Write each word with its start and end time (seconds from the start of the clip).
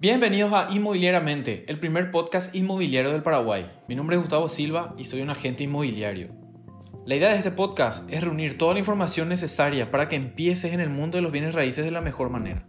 Bienvenidos 0.00 0.52
a 0.52 0.68
Inmobiliariamente, 0.70 1.64
el 1.66 1.80
primer 1.80 2.12
podcast 2.12 2.54
inmobiliario 2.54 3.10
del 3.10 3.24
Paraguay. 3.24 3.68
Mi 3.88 3.96
nombre 3.96 4.14
es 4.14 4.22
Gustavo 4.22 4.48
Silva 4.48 4.94
y 4.96 5.06
soy 5.06 5.22
un 5.22 5.30
agente 5.30 5.64
inmobiliario. 5.64 6.28
La 7.04 7.16
idea 7.16 7.30
de 7.30 7.36
este 7.36 7.50
podcast 7.50 8.08
es 8.08 8.22
reunir 8.22 8.56
toda 8.58 8.74
la 8.74 8.78
información 8.78 9.28
necesaria 9.28 9.90
para 9.90 10.08
que 10.08 10.14
empieces 10.14 10.72
en 10.72 10.78
el 10.78 10.88
mundo 10.88 11.18
de 11.18 11.22
los 11.22 11.32
bienes 11.32 11.52
raíces 11.52 11.84
de 11.84 11.90
la 11.90 12.00
mejor 12.00 12.30
manera. 12.30 12.64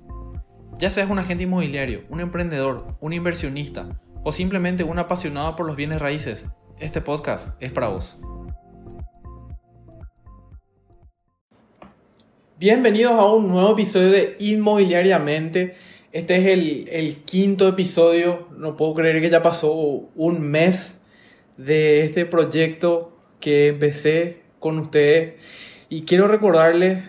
Ya 0.79 0.89
seas 0.89 1.12
un 1.12 1.20
agente 1.20 1.44
inmobiliario, 1.44 2.04
un 2.10 2.20
emprendedor, 2.20 2.97
un 3.00 3.14
inversionista 3.14 4.02
o 4.23 4.32
simplemente 4.32 4.84
un 4.84 4.98
apasionado 4.98 5.55
por 5.55 5.68
los 5.68 5.75
bienes 5.75 6.02
raíces, 6.02 6.48
este 6.80 7.00
podcast 7.00 7.50
es 7.59 7.71
para 7.71 7.89
vos. 7.89 8.18
Bienvenidos 12.57 13.14
a 13.14 13.25
un 13.25 13.50
nuevo 13.50 13.73
episodio 13.73 14.09
de 14.09 14.36
Inmobiliariamente. 14.39 15.75
Este 16.12 16.38
es 16.38 16.88
el, 16.91 17.18
quinto 17.26 17.68
episodio. 17.68 18.48
No 18.58 18.76
puedo 18.76 18.96
creer 18.96 19.22
que 19.22 19.30
ya 19.30 19.44
pasó 19.44 19.72
un 19.73 20.41
mes 20.41 20.95
de 21.58 22.04
este 22.04 22.26
proyecto 22.26 23.16
que 23.40 23.68
empecé 23.68 24.41
con 24.59 24.80
ustedes. 24.80 25.35
Y 25.88 26.04
quiero 26.04 26.27
recordarles, 26.27 27.08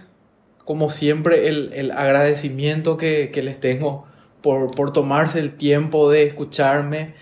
como 0.66 0.90
siempre, 0.90 1.48
el, 1.48 1.90
agradecimiento 1.92 2.98
que, 2.98 3.30
les 3.42 3.58
tengo 3.58 4.06
por, 4.42 4.70
por, 4.70 4.92
tomarse 4.92 5.38
el 5.38 5.56
tiempo 5.56 6.10
de 6.10 6.24
escucharme, 6.24 7.14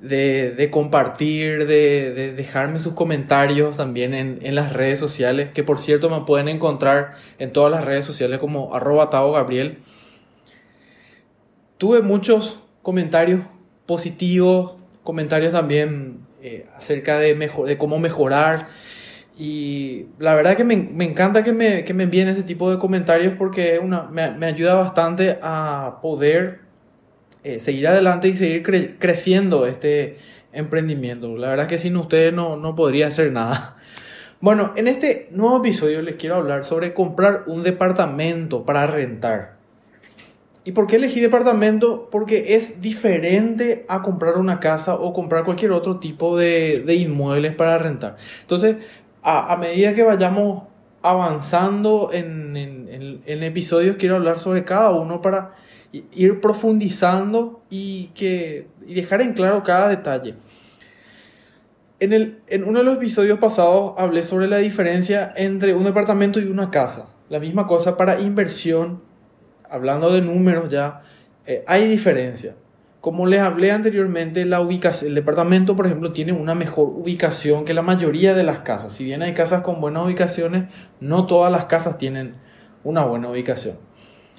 de, 0.00 0.68
compartir, 0.72 1.66
de, 1.66 2.32
dejarme 2.34 2.80
sus 2.80 2.94
comentarios 2.94 3.76
también 3.76 4.14
en, 4.14 4.38
en, 4.42 4.54
las 4.54 4.72
redes 4.72 4.98
sociales, 4.98 5.50
que 5.52 5.62
por 5.62 5.78
cierto 5.78 6.08
me 6.08 6.24
pueden 6.24 6.48
encontrar 6.48 7.16
en 7.38 7.52
todas 7.52 7.70
las 7.70 7.84
redes 7.84 8.06
sociales 8.06 8.38
como 8.40 8.74
arroba 8.74 9.10
Gabriel 9.10 9.82
tuve 11.82 12.00
muchos 12.00 12.62
comentarios 12.80 13.40
positivos, 13.86 14.74
comentarios 15.02 15.50
también 15.50 16.18
eh, 16.40 16.66
acerca 16.76 17.18
de, 17.18 17.76
cómo 17.76 17.98
mejorar. 17.98 18.68
Y 19.36 20.06
la 20.20 20.36
verdad 20.36 20.56
que 20.56 20.62
me, 20.62 20.76
me 20.76 21.04
encanta 21.04 21.42
que 21.42 21.52
me, 21.52 21.82
que 21.82 21.92
me, 21.92 22.04
envíen 22.04 22.28
ese 22.28 22.44
tipo 22.44 22.70
de 22.70 22.78
comentarios 22.78 23.34
porque 23.36 23.80
una, 23.80 24.04
me, 24.04 24.30
me, 24.30 24.46
ayuda 24.46 24.74
bastante 24.74 25.40
a 25.42 25.98
poder 26.00 26.60
eh, 27.42 27.58
seguir 27.58 27.88
adelante 27.88 28.28
y 28.28 28.36
seguir 28.36 28.96
creciendo 29.00 29.66
este 29.66 30.18
emprendimiento. 30.52 31.36
La 31.36 31.48
verdad 31.48 31.66
que 31.66 31.78
sin 31.78 31.96
ustedes 31.96 32.32
no, 32.32 32.56
no 32.56 32.76
podría 32.76 33.08
hacer 33.08 33.32
nada. 33.32 33.76
Bueno, 34.40 34.72
en 34.76 34.86
este 34.86 35.26
nuevo 35.32 35.56
episodio 35.58 36.00
les 36.00 36.14
quiero 36.14 36.36
hablar 36.36 36.62
sobre 36.62 36.94
comprar 36.94 37.42
un 37.48 37.64
departamento 37.64 38.64
para 38.64 38.86
rentar. 38.86 39.61
¿Y 40.64 40.72
por 40.72 40.86
qué 40.86 40.96
elegí 40.96 41.20
departamento? 41.20 42.08
Porque 42.10 42.54
es 42.54 42.80
diferente 42.80 43.84
a 43.88 44.00
comprar 44.00 44.38
una 44.38 44.60
casa 44.60 44.94
o 44.94 45.12
comprar 45.12 45.44
cualquier 45.44 45.72
otro 45.72 45.98
tipo 45.98 46.36
de, 46.36 46.82
de 46.86 46.94
inmuebles 46.94 47.54
para 47.54 47.78
rentar. 47.78 48.16
Entonces, 48.42 48.76
a, 49.22 49.56
medida 49.56 49.92
que 49.92 50.04
vayamos 50.04 50.64
avanzando 51.02 52.10
en, 52.12 52.56
en, 52.56 53.22
en, 53.26 53.42
episodios, 53.42 53.96
quiero 53.96 54.16
hablar 54.16 54.38
sobre 54.38 54.64
cada 54.64 54.90
uno 54.90 55.20
para 55.20 55.52
ir 55.92 56.40
profundizando 56.40 57.62
y, 57.68 58.10
que, 58.14 58.68
y 58.86 58.94
dejar 58.94 59.20
en 59.20 59.32
claro 59.32 59.64
cada 59.64 59.88
detalle. 59.88 60.36
En, 61.98 62.12
el, 62.12 62.38
en 62.46 62.64
uno 62.64 62.80
de 62.80 62.84
los 62.84 62.96
episodios 62.96 63.38
pasados 63.40 63.94
hablé 63.98 64.22
sobre 64.22 64.46
la 64.46 64.58
diferencia 64.58 65.32
entre 65.36 65.74
un 65.74 65.84
departamento 65.84 66.38
y 66.38 66.44
una 66.44 66.70
casa. 66.70 67.08
La 67.28 67.40
misma 67.40 67.66
cosa 67.66 67.96
para 67.96 68.20
inversión 68.20 69.00
hablando 69.72 70.12
de 70.12 70.20
números 70.20 70.68
ya, 70.68 71.00
eh, 71.46 71.64
hay 71.66 71.88
diferencia. 71.88 72.54
Como 73.00 73.26
les 73.26 73.40
hablé 73.40 73.72
anteriormente, 73.72 74.44
la 74.44 74.60
ubicación, 74.60 75.08
el 75.08 75.14
departamento, 75.16 75.74
por 75.74 75.86
ejemplo, 75.86 76.12
tiene 76.12 76.32
una 76.32 76.54
mejor 76.54 76.88
ubicación 76.88 77.64
que 77.64 77.74
la 77.74 77.82
mayoría 77.82 78.34
de 78.34 78.44
las 78.44 78.58
casas. 78.60 78.92
Si 78.92 79.02
bien 79.02 79.22
hay 79.22 79.34
casas 79.34 79.62
con 79.62 79.80
buenas 79.80 80.04
ubicaciones, 80.04 80.72
no 81.00 81.26
todas 81.26 81.50
las 81.50 81.64
casas 81.64 81.98
tienen 81.98 82.34
una 82.84 83.02
buena 83.04 83.28
ubicación. 83.28 83.76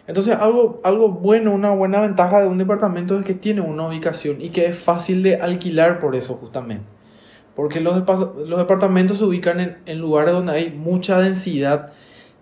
Entonces, 0.07 0.37
algo, 0.37 0.79
algo 0.83 1.09
bueno, 1.09 1.51
una 1.51 1.71
buena 1.71 1.99
ventaja 1.99 2.41
de 2.41 2.47
un 2.47 2.57
departamento 2.57 3.17
es 3.17 3.25
que 3.25 3.33
tiene 3.33 3.61
una 3.61 3.87
ubicación 3.87 4.39
y 4.39 4.49
que 4.49 4.67
es 4.67 4.77
fácil 4.77 5.23
de 5.23 5.37
alquilar 5.37 5.99
por 5.99 6.15
eso 6.15 6.35
justamente. 6.35 6.85
Porque 7.55 7.81
los, 7.81 7.95
los 8.47 8.59
departamentos 8.59 9.17
se 9.17 9.25
ubican 9.25 9.59
en, 9.59 9.77
en 9.85 9.99
lugares 9.99 10.33
donde 10.33 10.53
hay 10.53 10.71
mucha 10.71 11.19
densidad 11.19 11.91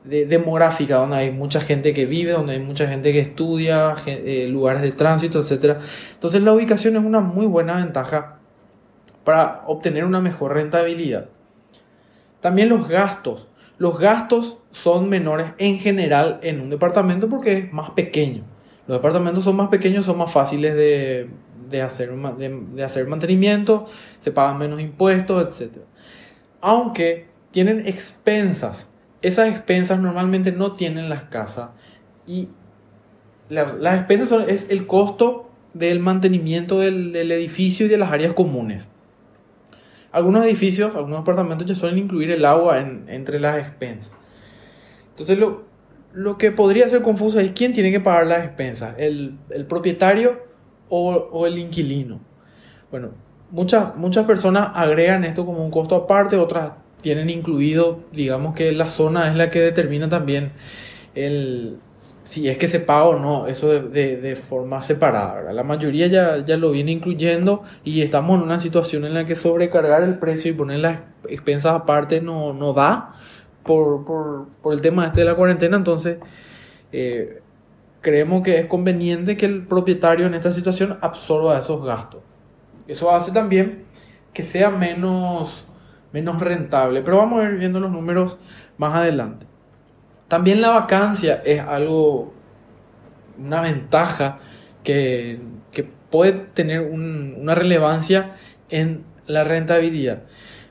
de, 0.04 0.26
demográfica, 0.26 0.98
donde 0.98 1.18
hay 1.18 1.32
mucha 1.32 1.62
gente 1.62 1.94
que 1.94 2.06
vive, 2.06 2.32
donde 2.32 2.54
hay 2.54 2.60
mucha 2.60 2.88
gente 2.88 3.12
que 3.14 3.20
estudia, 3.20 3.96
eh, 4.06 4.48
lugares 4.50 4.82
de 4.82 4.92
tránsito, 4.92 5.40
etc. 5.40 5.78
Entonces 6.14 6.42
la 6.42 6.54
ubicación 6.54 6.96
es 6.96 7.04
una 7.04 7.20
muy 7.20 7.46
buena 7.46 7.76
ventaja 7.76 8.40
para 9.24 9.62
obtener 9.68 10.06
una 10.06 10.22
mejor 10.22 10.54
rentabilidad. 10.54 11.30
También 12.40 12.70
los 12.70 12.88
gastos. 12.88 13.48
Los 13.78 14.00
gastos 14.00 14.58
son 14.72 15.10
menores 15.10 15.48
en 15.58 15.80
general 15.80 16.40
en 16.44 16.62
un 16.62 16.70
departamento 16.70 17.30
porque 17.30 17.58
es 17.58 17.74
más 17.74 17.92
pequeño. 17.92 18.44
Los 18.88 18.98
departamentos 18.98 19.44
son 19.44 19.56
más 19.56 19.70
pequeños, 19.70 20.06
son 20.06 20.18
más 20.18 20.32
fáciles 20.32 20.76
de, 20.76 21.30
de 21.70 21.82
hacer, 21.82 22.12
de, 22.12 22.62
de 22.74 22.84
hacer 22.84 23.08
mantenimiento, 23.08 23.86
se 24.20 24.32
pagan 24.32 24.58
menos 24.58 24.82
impuestos, 24.82 25.62
etc. 25.62 25.78
Aunque 26.62 27.28
tienen 27.52 27.88
expensas 27.88 28.88
esas 29.22 29.50
expensas 29.50 30.00
normalmente 30.00 30.52
no 30.52 30.74
tienen 30.74 31.10
las 31.10 31.24
casas 31.24 31.70
y 32.28 32.50
las, 33.50 33.74
expensas 33.98 34.30
son, 34.30 34.50
es 34.50 34.70
el 34.70 34.88
costo 34.88 35.50
del 35.74 36.00
mantenimiento 36.00 36.80
del, 36.80 37.16
edificio 37.16 37.86
y 37.86 37.90
de 37.90 37.98
las 37.98 38.12
áreas 38.12 38.34
comunes. 38.34 38.88
Algunos 40.12 40.46
edificios, 40.46 40.96
algunos 40.96 41.20
apartamentos 41.20 41.68
ya 41.68 41.76
suelen 41.76 41.98
incluir 41.98 42.32
el 42.32 42.46
agua 42.46 42.78
entre 42.80 43.40
las 43.40 43.58
expensas. 43.58 44.12
Entonces 45.10 45.38
lo, 45.38 45.64
lo, 46.14 46.38
que 46.38 46.52
podría 46.52 46.88
ser 46.90 47.02
confuso 47.02 47.40
es 47.40 47.52
quién 47.52 47.74
tiene 47.74 47.92
que 47.92 48.00
pagar 48.00 48.28
las 48.28 48.46
expensas, 48.46 48.96
el, 48.98 49.38
propietario 49.68 50.42
o, 50.90 51.12
o, 51.12 51.46
el 51.46 51.58
inquilino. 51.60 52.20
Bueno, 52.90 53.12
muchas, 53.52 53.96
muchas 53.96 54.26
personas 54.26 54.72
agregan 54.74 55.24
esto 55.24 55.46
como 55.46 55.64
un 55.64 55.72
costo 55.72 55.96
aparte, 55.96 56.36
otras 56.38 56.72
tienen 57.02 57.30
incluido, 57.30 58.00
digamos 58.12 58.56
que 58.56 58.72
la 58.72 58.90
zona 58.90 59.30
es 59.30 59.36
la 59.36 59.50
que 59.50 59.60
determina 59.60 60.10
también 60.10 60.52
el, 61.16 61.78
si 62.32 62.48
es 62.48 62.58
que 62.58 62.70
se 62.70 62.80
paga 62.80 63.06
o 63.06 63.20
no, 63.20 63.48
eso 63.48 63.68
de, 63.68 64.16
de, 64.16 64.36
forma 64.38 64.82
separada. 64.82 65.52
La 65.52 65.64
mayoría 65.64 66.08
ya, 66.08 66.46
ya 66.46 66.56
lo 66.56 66.72
viene 66.72 66.92
incluyendo 66.92 67.64
y 67.84 68.02
estamos 68.02 68.38
en 68.38 68.44
una 68.44 68.58
situación 68.58 69.04
en 69.04 69.14
la 69.14 69.26
que 69.26 69.36
sobrecargar 69.36 70.04
el 70.04 70.18
precio 70.18 70.52
y 70.52 70.54
poner 70.54 70.80
las 70.80 71.00
expensas 71.28 71.74
aparte 71.76 72.22
no, 72.22 72.54
no 72.54 72.72
da 72.72 73.16
por, 73.64 74.06
por, 74.06 74.48
por, 74.62 74.74
el 74.74 74.80
tema 74.80 75.08
este 75.08 75.20
de 75.20 75.26
la 75.26 75.36
cuarentena, 75.36 75.76
entonces 75.76 76.20
eh, 76.94 77.42
creemos 78.00 78.44
que 78.44 78.60
es 78.60 78.66
conveniente 78.68 79.36
que 79.36 79.46
el 79.46 79.68
propietario 79.68 80.26
en 80.26 80.34
esta 80.34 80.52
situación 80.52 80.98
absorba 81.02 81.60
esos 81.60 81.84
gastos. 81.84 82.22
Eso 82.88 83.12
hace 83.12 83.34
también 83.34 83.84
que 84.34 84.44
sea 84.44 84.70
menos 84.70 85.66
menos 86.14 86.40
rentable. 86.40 87.02
Pero 87.02 87.18
vamos 87.18 87.42
a 87.42 87.50
ir 87.50 87.58
viendo 87.58 87.80
los 87.80 87.92
números 87.92 88.38
más 88.78 88.96
adelante. 88.96 89.46
También 90.28 90.62
la 90.62 90.70
vacancia 90.70 91.42
es 91.46 91.60
algo, 91.62 92.34
una 93.38 93.62
ventaja 93.62 94.40
que, 94.84 95.40
que 95.72 95.84
puede 96.10 96.34
tener 96.34 96.82
una 96.82 97.56
relevancia 97.56 98.36
en 98.70 99.04
la 99.28 99.44
rentabilidad. 99.44 100.24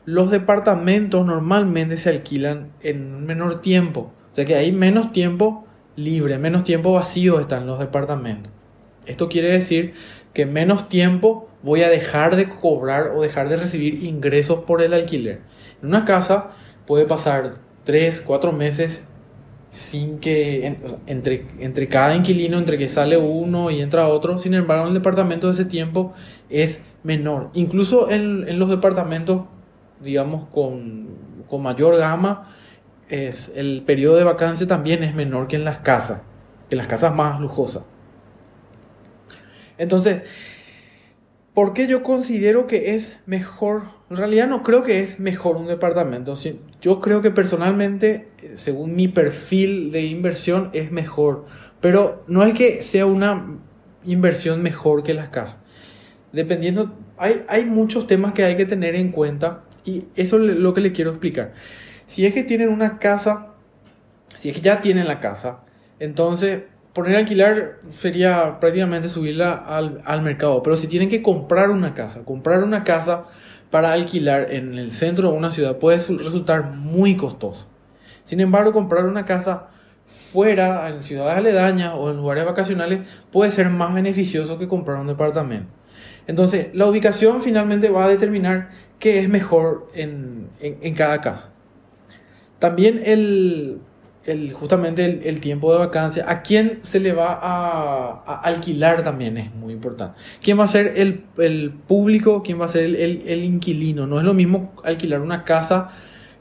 Los 0.06 0.30
departamentos 0.30 1.26
normalmente 1.26 1.96
se 1.96 2.08
alquilan 2.08 2.70
en 2.80 3.26
menor 3.26 3.60
tiempo. 3.60 4.12
O 4.32 4.34
sea 4.34 4.44
que 4.44 4.56
hay 4.56 4.72
menos 4.72 5.12
tiempo 5.12 5.66
libre, 5.96 6.38
menos 6.38 6.64
tiempo 6.64 6.92
vacío 6.92 7.40
están 7.40 7.66
los 7.66 7.78
departamentos. 7.78 8.52
Esto 9.06 9.28
quiere 9.28 9.50
decir 9.50 9.94
que 10.32 10.46
menos 10.46 10.88
tiempo 10.88 11.49
voy 11.62 11.82
a 11.82 11.88
dejar 11.88 12.36
de 12.36 12.48
cobrar 12.48 13.12
o 13.14 13.22
dejar 13.22 13.48
de 13.48 13.56
recibir 13.56 14.04
ingresos 14.04 14.64
por 14.64 14.82
el 14.82 14.94
alquiler. 14.94 15.40
En 15.82 15.88
una 15.88 16.04
casa 16.04 16.50
puede 16.86 17.06
pasar 17.06 17.54
3, 17.84 18.22
4 18.22 18.52
meses 18.52 19.06
sin 19.70 20.18
que 20.18 20.78
entre, 21.06 21.46
entre 21.58 21.88
cada 21.88 22.16
inquilino, 22.16 22.58
entre 22.58 22.76
que 22.76 22.88
sale 22.88 23.16
uno 23.16 23.70
y 23.70 23.80
entra 23.80 24.08
otro, 24.08 24.38
sin 24.38 24.54
embargo 24.54 24.82
en 24.82 24.88
el 24.88 24.94
departamento 24.94 25.46
de 25.46 25.52
ese 25.52 25.64
tiempo 25.64 26.12
es 26.48 26.82
menor. 27.04 27.50
Incluso 27.54 28.10
en, 28.10 28.48
en 28.48 28.58
los 28.58 28.68
departamentos, 28.68 29.42
digamos, 30.00 30.48
con, 30.48 31.08
con 31.48 31.62
mayor 31.62 31.96
gama, 31.98 32.48
es, 33.08 33.52
el 33.54 33.82
periodo 33.86 34.16
de 34.16 34.24
vacancia 34.24 34.66
también 34.66 35.02
es 35.02 35.14
menor 35.14 35.46
que 35.46 35.56
en 35.56 35.64
las 35.64 35.78
casas, 35.78 36.22
que 36.68 36.74
en 36.74 36.78
las 36.78 36.88
casas 36.88 37.14
más 37.14 37.40
lujosas. 37.40 37.82
Entonces, 39.78 40.22
¿por 41.54 41.72
qué 41.72 41.86
yo 41.86 42.02
considero 42.02 42.66
que 42.66 42.94
es 42.94 43.16
mejor? 43.26 43.82
En 44.10 44.16
realidad 44.16 44.48
no 44.48 44.62
creo 44.62 44.82
que 44.82 45.00
es 45.00 45.20
mejor 45.20 45.56
un 45.56 45.66
departamento. 45.66 46.34
Yo 46.80 47.00
creo 47.00 47.22
que 47.22 47.30
personalmente, 47.30 48.28
según 48.56 48.94
mi 48.94 49.08
perfil 49.08 49.92
de 49.92 50.04
inversión, 50.04 50.70
es 50.72 50.90
mejor. 50.90 51.46
Pero 51.80 52.24
no 52.26 52.44
es 52.44 52.54
que 52.54 52.82
sea 52.82 53.06
una 53.06 53.58
inversión 54.04 54.62
mejor 54.62 55.02
que 55.02 55.14
las 55.14 55.28
casas. 55.28 55.58
Dependiendo, 56.32 56.94
hay, 57.16 57.44
hay 57.48 57.64
muchos 57.64 58.06
temas 58.06 58.32
que 58.32 58.44
hay 58.44 58.56
que 58.56 58.66
tener 58.66 58.94
en 58.94 59.10
cuenta 59.10 59.64
y 59.84 60.04
eso 60.14 60.36
es 60.36 60.56
lo 60.56 60.74
que 60.74 60.80
le 60.80 60.92
quiero 60.92 61.10
explicar. 61.10 61.54
Si 62.06 62.26
es 62.26 62.34
que 62.34 62.42
tienen 62.42 62.68
una 62.68 62.98
casa, 62.98 63.48
si 64.38 64.48
es 64.48 64.54
que 64.54 64.60
ya 64.60 64.80
tienen 64.80 65.08
la 65.08 65.20
casa, 65.20 65.60
entonces 65.98 66.62
poner 67.00 67.16
a 67.16 67.18
alquilar 67.20 67.78
sería 67.98 68.60
prácticamente 68.60 69.08
subirla 69.08 69.52
al, 69.52 70.02
al, 70.04 70.22
mercado. 70.22 70.62
Pero 70.62 70.76
si 70.76 70.86
tienen 70.86 71.08
que 71.08 71.22
comprar 71.22 71.70
una 71.70 71.94
casa, 71.94 72.22
comprar 72.24 72.62
una 72.62 72.84
casa 72.84 73.24
para 73.70 73.92
alquilar 73.92 74.52
en 74.52 74.76
el 74.76 74.92
centro 74.92 75.30
de 75.30 75.38
una 75.38 75.50
ciudad 75.50 75.78
puede 75.78 75.98
resultar 75.98 76.72
muy 76.72 77.16
costoso. 77.16 77.66
Sin 78.24 78.40
embargo, 78.40 78.72
comprar 78.72 79.06
una 79.06 79.24
casa 79.24 79.68
fuera, 80.32 80.88
en 80.88 81.02
ciudades 81.02 81.38
aledañas 81.38 81.94
o 81.96 82.10
en 82.10 82.18
lugares 82.18 82.44
vacacionales, 82.44 83.00
puede 83.32 83.50
ser 83.50 83.70
más 83.70 83.94
beneficioso 83.94 84.58
que 84.58 84.68
comprar 84.68 84.98
un 84.98 85.06
departamento. 85.06 85.72
Entonces, 86.26 86.68
la 86.74 86.86
ubicación 86.86 87.40
finalmente 87.40 87.88
va 87.88 88.04
a 88.04 88.08
determinar 88.08 88.70
qué 88.98 89.20
es 89.20 89.28
mejor 89.28 89.88
en, 89.94 90.48
en, 90.60 90.94
cada 90.94 91.20
caso. 91.20 91.48
También 92.58 93.00
el, 93.04 93.80
el 94.24 94.52
justamente 94.52 95.28
el, 95.28 95.40
tiempo 95.40 95.72
de 95.72 95.78
vacancia, 95.78 96.24
a 96.28 96.42
quién 96.42 96.80
se 96.82 97.00
le 97.00 97.12
va 97.12 97.38
a, 97.40 98.40
alquilar 98.42 99.02
también 99.02 99.38
es 99.38 99.54
muy 99.54 99.72
importante. 99.72 100.18
¿Quién 100.42 100.58
va 100.58 100.64
a 100.64 100.68
ser 100.68 100.94
el, 100.96 101.24
el 101.38 101.70
público? 101.70 102.42
¿Quién 102.42 102.60
va 102.60 102.66
a 102.66 102.68
ser 102.68 102.84
el, 102.84 103.22
el, 103.26 103.44
inquilino? 103.44 104.06
No 104.06 104.18
es 104.18 104.24
lo 104.24 104.34
mismo 104.34 104.74
alquilar 104.84 105.20
una 105.20 105.44
casa 105.44 105.90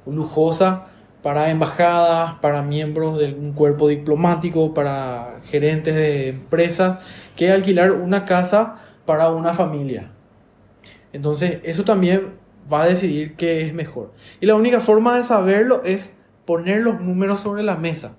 lujosa 0.06 0.86
para 1.22 1.52
embajadas, 1.52 2.36
para 2.42 2.62
miembros 2.62 3.18
de 3.20 3.34
un 3.34 3.54
cuerpo 3.54 3.88
diplomático, 3.88 4.74
para 4.74 5.40
gerentes 5.46 5.96
de 5.96 6.30
empresas, 6.30 7.00
que 7.36 7.52
alquilar 7.52 7.92
una 7.92 8.26
casa 8.26 8.76
para 9.06 9.30
una 9.30 9.54
familia. 9.54 10.12
Entonces, 11.12 11.60
eso 11.64 11.84
también 11.84 12.34
va 12.72 12.84
a 12.84 12.88
decidir 12.88 13.36
qué 13.36 13.62
es 13.62 13.74
mejor. 13.74 14.14
Y 14.40 14.46
la 14.46 14.56
única 14.56 14.80
forma 14.80 15.18
de 15.18 15.24
saberlo 15.24 15.82
es 15.84 16.12
poner 16.50 16.82
los 16.82 17.00
números 17.00 17.42
sobre 17.42 17.62
la 17.62 17.78
mesa. 17.78 18.16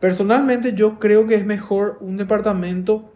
Personalmente 0.00 0.72
yo 0.72 0.98
creo 0.98 1.26
que 1.26 1.34
es 1.34 1.44
mejor 1.44 1.98
un 2.00 2.16
departamento 2.16 3.12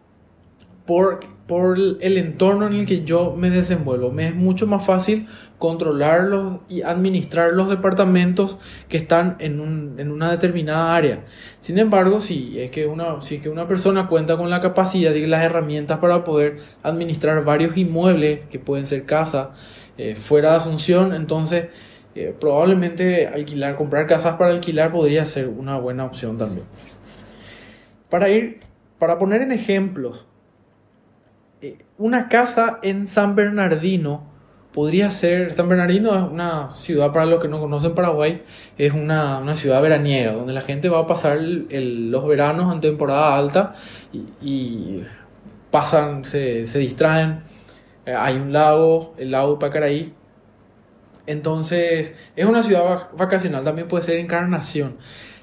por, 0.85 1.21
por 1.47 1.79
el 1.79 2.19
entorno 2.19 2.67
en 2.67 2.75
el 2.75 2.85
que 2.85 3.03
yo 3.03 3.35
me 3.35 3.49
desenvuelvo. 3.49 4.11
Me 4.11 4.29
es 4.29 4.35
mucho 4.35 4.67
más 4.67 4.85
fácil 4.85 5.27
controlarlos 5.59 6.59
y 6.69 6.83
administrar 6.83 7.55
los 7.55 7.71
departamentos 7.71 8.59
que 8.91 8.99
están 8.99 9.37
en, 9.39 9.61
un, 9.61 9.95
en 9.99 10.11
una 10.11 10.31
determinada 10.31 10.95
área. 10.95 11.25
Sin 11.63 11.79
embargo, 11.79 12.21
si 12.21 12.61
es, 12.61 12.71
que 12.71 12.87
una, 12.87 13.23
si 13.23 13.39
que 13.39 13.49
una 13.49 13.67
persona 13.67 14.07
cuenta 14.07 14.37
con 14.37 14.51
la 14.51 14.61
capacidad 14.61 15.15
y 15.15 15.27
las 15.27 15.43
herramientas 15.43 15.97
para 15.97 16.25
poder 16.25 16.59
administrar 16.83 17.43
varios 17.43 17.75
inmuebles, 17.79 18.45
que 18.51 18.59
pueden 18.59 18.87
ser 18.87 19.07
casa, 19.07 19.53
eh, 19.97 20.15
fuera 20.15 20.51
de 20.51 20.57
Asunción, 20.57 21.15
entonces 21.15 21.69
probablemente 22.41 23.27
alquilar, 23.27 23.77
comprar 23.77 24.07
casas 24.07 24.37
para 24.37 24.51
alquilar 24.51 24.93
podría 24.93 25.27
ser 25.27 25.49
una 25.49 25.79
buena 25.79 26.05
opción 26.05 26.37
también. 26.37 26.67
Para 28.09 28.29
ir, 28.29 28.61
para 28.99 29.19
poner 29.19 29.43
en 29.43 29.53
ejemplos, 29.53 30.27
eh, 31.63 31.79
una 31.99 32.29
casa 32.29 32.79
en 32.83 33.07
San 33.07 33.35
Bernardino 33.35 34.31
podría 34.73 35.11
ser, 35.11 35.55
San 35.55 35.69
Bernardino 35.69 36.15
es 36.15 36.23
una 36.23 36.75
ciudad, 36.75 37.13
para 37.13 37.27
los 37.27 37.41
que 37.41 37.49
no 37.49 37.61
conocen 37.61 37.95
Paraguay, 37.95 38.43
es 38.79 38.93
una, 38.93 39.57
ciudad 39.57 39.83
veraniega, 39.83 40.33
donde 40.33 40.53
la 40.53 40.61
gente 40.61 40.89
va 40.89 41.01
a 41.01 41.07
pasar 41.07 41.39
los 41.41 42.27
veranos 42.27 42.73
en 42.73 42.81
temporada 42.81 43.37
alta 43.37 43.75
y, 44.13 45.03
pasan, 45.71 46.25
se, 46.25 46.65
distraen. 46.79 47.43
Eh, 48.07 48.15
hay 48.15 48.37
un 48.37 48.53
lago, 48.53 49.15
el 49.19 49.31
lago 49.31 49.59
Pacaraí. 49.59 50.15
Entonces, 51.27 52.15
es 52.37 52.45
una 52.45 52.63
ciudad 52.63 53.11
vacacional, 53.17 53.65
también 53.65 53.89
puede 53.89 54.05
ser 54.05 54.17
Encarnación. 54.17 54.97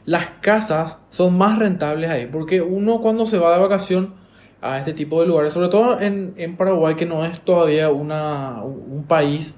Las 0.05 0.29
casas 0.41 0.97
son 1.09 1.37
más 1.37 1.59
rentables 1.59 2.09
ahí, 2.09 2.27
porque 2.31 2.61
uno 2.61 3.01
cuando 3.01 3.25
se 3.25 3.37
va 3.37 3.53
de 3.53 3.61
vacación 3.61 4.15
a 4.61 4.79
este 4.79 4.93
tipo 4.93 5.21
de 5.21 5.27
lugares, 5.27 5.53
sobre 5.53 5.67
todo 5.67 5.99
en, 5.99 6.57
Paraguay, 6.57 6.95
que 6.95 7.05
no 7.05 7.25
es 7.25 7.41
todavía 7.41 7.89
una, 7.89 8.63
un 8.63 9.03
país 9.07 9.53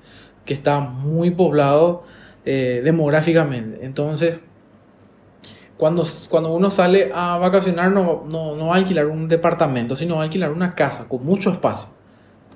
que 0.46 0.54
está 0.54 0.80
muy 0.80 1.32
poblado 1.32 2.04
eh, 2.46 2.82
demográficamente. 2.84 3.86
Entonces, 3.86 4.40
cuando, 5.78 6.06
cuando 6.30 6.52
uno 6.52 6.70
sale 6.70 7.12
a 7.14 7.38
vacacionar, 7.38 7.92
no, 7.92 8.26
no, 8.30 8.56
no 8.56 8.68
va 8.68 8.76
a 8.76 8.78
alquilar 8.80 9.08
un 9.08 9.28
departamento, 9.28 9.96
sino 9.96 10.16
va 10.16 10.22
a 10.22 10.24
alquilar 10.26 10.52
una 10.52 10.76
casa 10.76 11.08
con 11.08 11.24
mucho 11.24 11.52
espacio. 11.52 11.90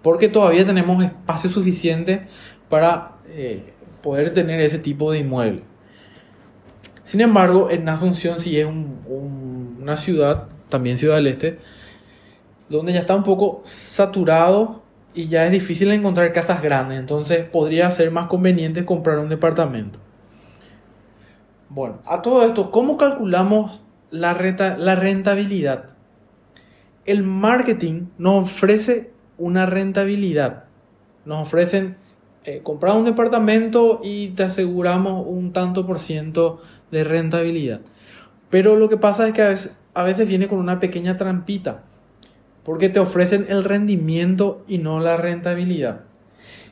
Porque 0.01 0.27
todavía 0.27 0.65
tenemos 0.65 1.01
espacio 1.01 1.49
suficiente 1.49 2.27
para 2.73 3.17
eh, 3.27 3.71
poder 4.01 4.33
tener 4.33 4.59
ese 4.59 4.79
tipo 4.79 5.11
de 5.11 5.19
inmueble. 5.19 5.61
Sin 7.03 7.21
embargo, 7.21 7.69
en 7.69 7.87
Asunción 7.87 8.39
sí 8.39 8.59
es 8.59 8.65
una 8.65 9.95
ciudad, 9.95 10.47
también 10.69 10.97
Ciudad 10.97 11.17
del 11.17 11.27
Este, 11.27 11.59
donde 12.69 12.91
ya 12.91 13.01
está 13.01 13.15
un 13.15 13.21
poco 13.21 13.61
saturado 13.63 14.81
y 15.13 15.27
ya 15.27 15.45
es 15.45 15.51
difícil 15.51 15.91
encontrar 15.91 16.33
casas 16.33 16.63
grandes, 16.63 16.97
entonces 16.97 17.45
podría 17.45 17.91
ser 17.91 18.09
más 18.09 18.27
conveniente 18.27 18.85
comprar 18.85 19.19
un 19.19 19.29
departamento. 19.29 19.99
Bueno, 21.69 21.99
a 22.07 22.23
todo 22.23 22.43
esto, 22.43 22.71
¿cómo 22.71 22.97
calculamos 22.97 23.83
la, 24.09 24.33
renta, 24.33 24.77
la 24.79 24.95
rentabilidad? 24.95 25.91
El 27.05 27.21
marketing 27.21 28.07
nos 28.17 28.45
ofrece 28.45 29.11
una 29.37 29.67
rentabilidad. 29.67 30.63
Nos 31.23 31.47
ofrecen 31.47 32.01
eh, 32.45 32.61
comprar 32.63 32.95
un 32.95 33.05
departamento 33.05 34.01
y 34.03 34.29
te 34.29 34.43
aseguramos 34.43 35.25
un 35.27 35.53
tanto 35.53 35.85
por 35.85 35.99
ciento 35.99 36.61
de 36.91 37.03
rentabilidad. 37.03 37.81
Pero 38.49 38.75
lo 38.75 38.89
que 38.89 38.97
pasa 38.97 39.27
es 39.27 39.33
que 39.33 39.41
a 39.41 39.49
veces, 39.49 39.75
a 39.93 40.03
veces 40.03 40.27
viene 40.27 40.47
con 40.47 40.59
una 40.59 40.79
pequeña 40.79 41.17
trampita 41.17 41.83
porque 42.63 42.89
te 42.89 42.99
ofrecen 42.99 43.45
el 43.49 43.63
rendimiento 43.63 44.63
y 44.67 44.77
no 44.77 44.99
la 44.99 45.17
rentabilidad. 45.17 46.01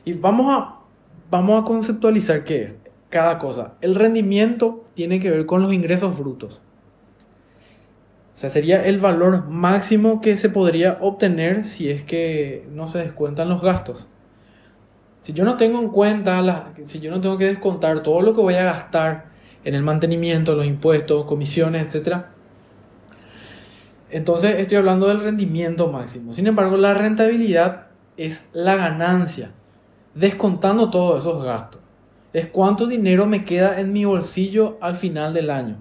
Y 0.04 0.14
vamos 0.14 0.46
a, 0.50 0.80
vamos 1.30 1.62
a 1.62 1.64
conceptualizar 1.64 2.44
qué 2.44 2.64
es 2.64 2.76
cada 3.10 3.38
cosa. 3.38 3.74
El 3.80 3.94
rendimiento 3.94 4.84
tiene 4.94 5.20
que 5.20 5.30
ver 5.30 5.46
con 5.46 5.62
los 5.62 5.72
ingresos 5.72 6.18
brutos. 6.18 6.60
O 8.34 8.38
sea, 8.38 8.48
sería 8.48 8.84
el 8.86 8.98
valor 8.98 9.48
máximo 9.48 10.20
que 10.20 10.36
se 10.36 10.48
podría 10.48 10.98
obtener 11.00 11.66
si 11.66 11.90
es 11.90 12.02
que 12.02 12.66
no 12.72 12.88
se 12.88 12.98
descuentan 12.98 13.50
los 13.50 13.60
gastos. 13.60 14.08
Si 15.22 15.32
yo 15.32 15.44
no 15.44 15.56
tengo 15.56 15.78
en 15.78 15.88
cuenta, 15.88 16.72
si 16.84 17.00
yo 17.00 17.10
no 17.10 17.20
tengo 17.20 17.38
que 17.38 17.46
descontar 17.46 18.02
todo 18.02 18.22
lo 18.22 18.34
que 18.34 18.40
voy 18.40 18.54
a 18.54 18.64
gastar 18.64 19.26
en 19.64 19.74
el 19.74 19.82
mantenimiento, 19.82 20.56
los 20.56 20.66
impuestos, 20.66 21.24
comisiones, 21.26 21.94
etc., 21.94 22.24
entonces 24.10 24.56
estoy 24.58 24.76
hablando 24.76 25.08
del 25.08 25.20
rendimiento 25.20 25.90
máximo. 25.90 26.34
Sin 26.34 26.46
embargo, 26.46 26.76
la 26.76 26.92
rentabilidad 26.92 27.86
es 28.16 28.42
la 28.52 28.76
ganancia, 28.76 29.52
descontando 30.14 30.90
todos 30.90 31.20
esos 31.20 31.42
gastos. 31.42 31.80
Es 32.32 32.46
cuánto 32.46 32.86
dinero 32.86 33.26
me 33.26 33.44
queda 33.44 33.80
en 33.80 33.92
mi 33.92 34.04
bolsillo 34.04 34.76
al 34.80 34.96
final 34.96 35.32
del 35.32 35.50
año. 35.50 35.78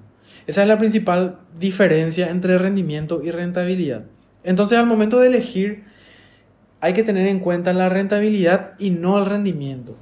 Esa 0.48 0.62
es 0.62 0.68
la 0.68 0.78
principal 0.78 1.40
diferencia 1.60 2.30
entre 2.30 2.58
rendimiento 2.58 3.22
y 3.24 3.32
rentabilidad. 3.32 4.04
Entonces 4.44 4.78
al 4.78 4.86
momento 4.86 5.20
de 5.20 5.28
elegir 5.28 5.84
hay 6.82 6.94
que 6.94 7.04
tener 7.04 7.28
en 7.28 7.40
cuenta 7.40 7.72
la 7.74 7.90
rentabilidad 7.90 8.74
y 8.80 8.90
no 8.90 9.18
el 9.20 9.28
rendimiento. 9.28 9.96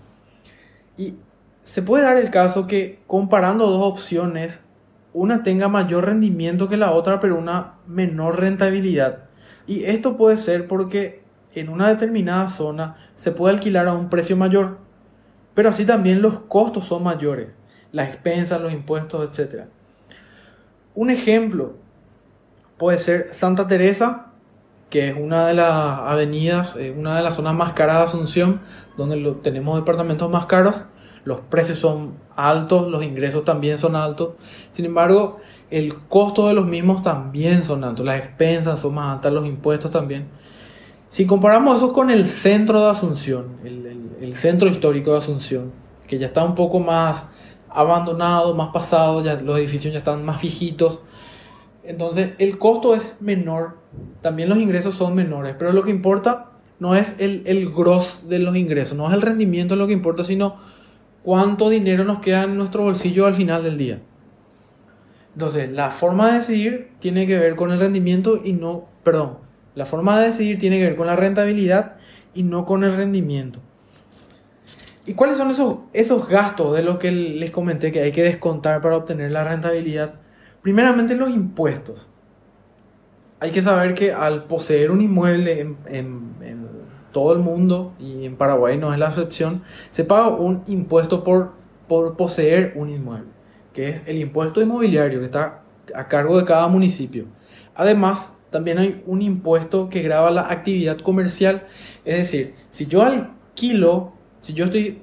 Y 0.97 1.15
se 1.63 1.81
puede 1.81 2.03
dar 2.03 2.17
el 2.17 2.31
caso 2.31 2.65
que 2.65 2.99
comparando 3.05 3.69
dos 3.69 3.83
opciones 3.83 4.59
una 5.13 5.43
tenga 5.43 5.67
mayor 5.67 6.05
rendimiento 6.05 6.69
que 6.69 6.77
la 6.77 6.91
otra, 6.91 7.19
pero 7.19 7.37
una 7.37 7.73
menor 7.87 8.39
rentabilidad. 8.39 9.25
Y 9.67 9.83
esto 9.83 10.17
puede 10.17 10.37
ser 10.37 10.67
porque 10.67 11.21
en 11.53 11.69
una 11.69 11.89
determinada 11.89 12.47
zona 12.47 12.95
se 13.15 13.31
puede 13.31 13.55
alquilar 13.55 13.87
a 13.87 13.93
un 13.93 14.09
precio 14.09 14.37
mayor, 14.37 14.77
pero 15.53 15.69
así 15.69 15.85
también 15.85 16.21
los 16.21 16.39
costos 16.39 16.85
son 16.85 17.03
mayores, 17.03 17.49
las 17.91 18.07
expensas, 18.07 18.61
los 18.61 18.71
impuestos, 18.71 19.29
etc. 19.37 19.65
Un 20.95 21.09
ejemplo 21.09 21.75
puede 22.77 22.97
ser 22.97 23.29
Santa 23.33 23.67
Teresa, 23.67 24.28
que 24.89 25.09
es 25.09 25.15
una 25.17 25.45
de 25.47 25.53
las 25.53 25.99
avenidas, 25.99 26.75
eh, 26.77 26.95
una 26.97 27.15
de 27.15 27.23
las 27.23 27.35
zonas 27.35 27.53
más 27.53 27.73
caras 27.73 27.97
de 27.97 28.03
Asunción, 28.03 28.61
donde 28.97 29.35
tenemos 29.43 29.75
departamentos 29.77 30.29
más 30.29 30.45
caros 30.45 30.83
los 31.29 31.41
precios 31.41 31.79
son 31.79 32.15
altos, 32.35 32.87
los 32.87 33.03
ingresos 33.03 33.45
también 33.45 33.77
son 33.77 33.95
altos. 33.95 34.29
Sin 34.71 34.85
embargo, 34.85 35.37
el 35.69 35.95
costo 36.07 36.47
de 36.47 36.53
los 36.53 36.65
mismos 36.65 37.01
también 37.01 37.63
son 37.63 37.83
altos, 37.83 38.05
las 38.05 38.17
expensas 38.17 38.79
son 38.79 38.95
más 38.95 39.15
altas, 39.15 39.33
los 39.33 39.45
impuestos 39.45 39.91
también. 39.91 40.27
Si 41.09 41.25
comparamos 41.25 41.77
eso 41.77 41.93
con 41.93 42.09
el 42.09 42.27
centro 42.27 42.81
de 42.81 42.89
Asunción, 42.89 43.57
el, 43.63 44.35
centro 44.35 44.69
histórico 44.69 45.11
de 45.11 45.17
Asunción, 45.17 45.71
que 46.07 46.17
ya 46.17 46.27
está 46.27 46.43
un 46.43 46.55
poco 46.55 46.79
más 46.79 47.27
abandonado, 47.69 48.55
más 48.55 48.69
pasado, 48.69 49.23
ya 49.23 49.35
los 49.35 49.57
edificios 49.59 49.93
ya 49.93 49.99
están 49.99 50.23
más 50.23 50.41
viejitos, 50.41 50.99
Entonces 51.89 52.33
el 52.37 52.59
costo 52.59 52.93
es 52.93 53.13
menor, 53.19 53.79
también 54.21 54.47
los 54.47 54.59
ingresos 54.59 54.93
son 54.93 55.15
menores, 55.15 55.55
pero 55.57 55.73
lo 55.73 55.83
que 55.83 55.89
importa 55.89 56.51
no 56.77 56.93
es 56.93 57.15
el, 57.17 57.41
el 57.47 57.71
gross 57.71 58.19
de 58.29 58.37
los 58.37 58.55
ingresos, 58.55 58.95
no 58.95 59.07
es 59.07 59.13
el 59.15 59.23
rendimiento 59.23 59.75
lo 59.75 59.87
que 59.87 59.93
importa, 59.93 60.23
sino 60.23 60.57
cuánto 61.23 61.67
dinero 61.67 62.03
nos 62.03 62.19
queda 62.19 62.43
en 62.43 62.57
nuestro 62.57 62.83
bolsillo 62.83 63.25
al 63.25 63.33
final 63.33 63.63
del 63.63 63.79
día. 63.79 64.01
Entonces, 65.33 65.71
la 65.71 65.89
forma 65.89 66.27
de 66.27 66.37
decidir 66.37 66.91
tiene 66.99 67.25
que 67.25 67.39
ver 67.39 67.55
con 67.55 67.71
el 67.71 67.79
rendimiento 67.79 68.39
y 68.43 68.53
no, 68.53 68.85
perdón, 69.03 69.39
la 69.73 69.87
forma 69.87 70.19
de 70.19 70.27
decidir 70.27 70.59
tiene 70.59 70.77
que 70.77 70.83
ver 70.83 70.95
con 70.95 71.07
la 71.07 71.15
rentabilidad 71.15 71.95
y 72.35 72.43
no 72.43 72.67
con 72.67 72.83
el 72.83 72.95
rendimiento. 72.95 73.61
¿Y 75.07 75.15
cuáles 75.15 75.37
son 75.37 75.49
esos, 75.49 75.77
esos 75.93 76.27
gastos 76.27 76.75
de 76.75 76.83
los 76.83 76.99
que 76.99 77.09
les 77.11 77.49
comenté 77.49 77.91
que 77.91 78.01
hay 78.01 78.11
que 78.11 78.21
descontar 78.21 78.79
para 78.79 78.95
obtener 78.95 79.31
la 79.31 79.43
rentabilidad? 79.43 80.18
Primeramente 80.61 81.15
los 81.15 81.29
impuestos. 81.29 82.07
Hay 83.39 83.51
que 83.51 83.61
saber 83.61 83.93
que 83.93 84.11
al 84.11 84.45
poseer 84.45 84.91
un 84.91 85.01
inmueble 85.01 85.75
en, 85.87 86.69
todo 87.11 87.33
el 87.33 87.39
mundo, 87.39 87.93
y 87.99 88.25
en 88.25 88.35
Paraguay 88.35 88.77
no 88.77 88.93
es 88.93 88.99
la 88.99 89.07
excepción, 89.07 89.63
se 89.89 90.03
paga 90.03 90.29
un 90.29 90.63
impuesto 90.67 91.23
por, 91.23 91.53
por 91.87 92.15
poseer 92.15 92.73
un 92.75 92.89
inmueble, 92.89 93.29
que 93.73 93.89
es 93.89 94.01
el 94.05 94.19
impuesto 94.19 94.61
inmobiliario 94.61 95.19
que 95.19 95.25
está 95.25 95.63
a 95.95 96.07
cargo 96.07 96.37
de 96.37 96.45
cada 96.45 96.67
municipio. 96.67 97.25
Además, 97.73 98.31
también 98.49 98.77
hay 98.77 99.03
un 99.05 99.21
impuesto 99.21 99.89
que 99.89 100.01
graba 100.01 100.29
la 100.31 100.51
actividad 100.51 100.99
comercial, 100.99 101.65
es 102.05 102.17
decir, 102.17 102.55
si 102.69 102.85
yo 102.85 103.01
alquilo, 103.01 104.13
si 104.41 104.53
yo 104.53 104.65
estoy 104.65 105.01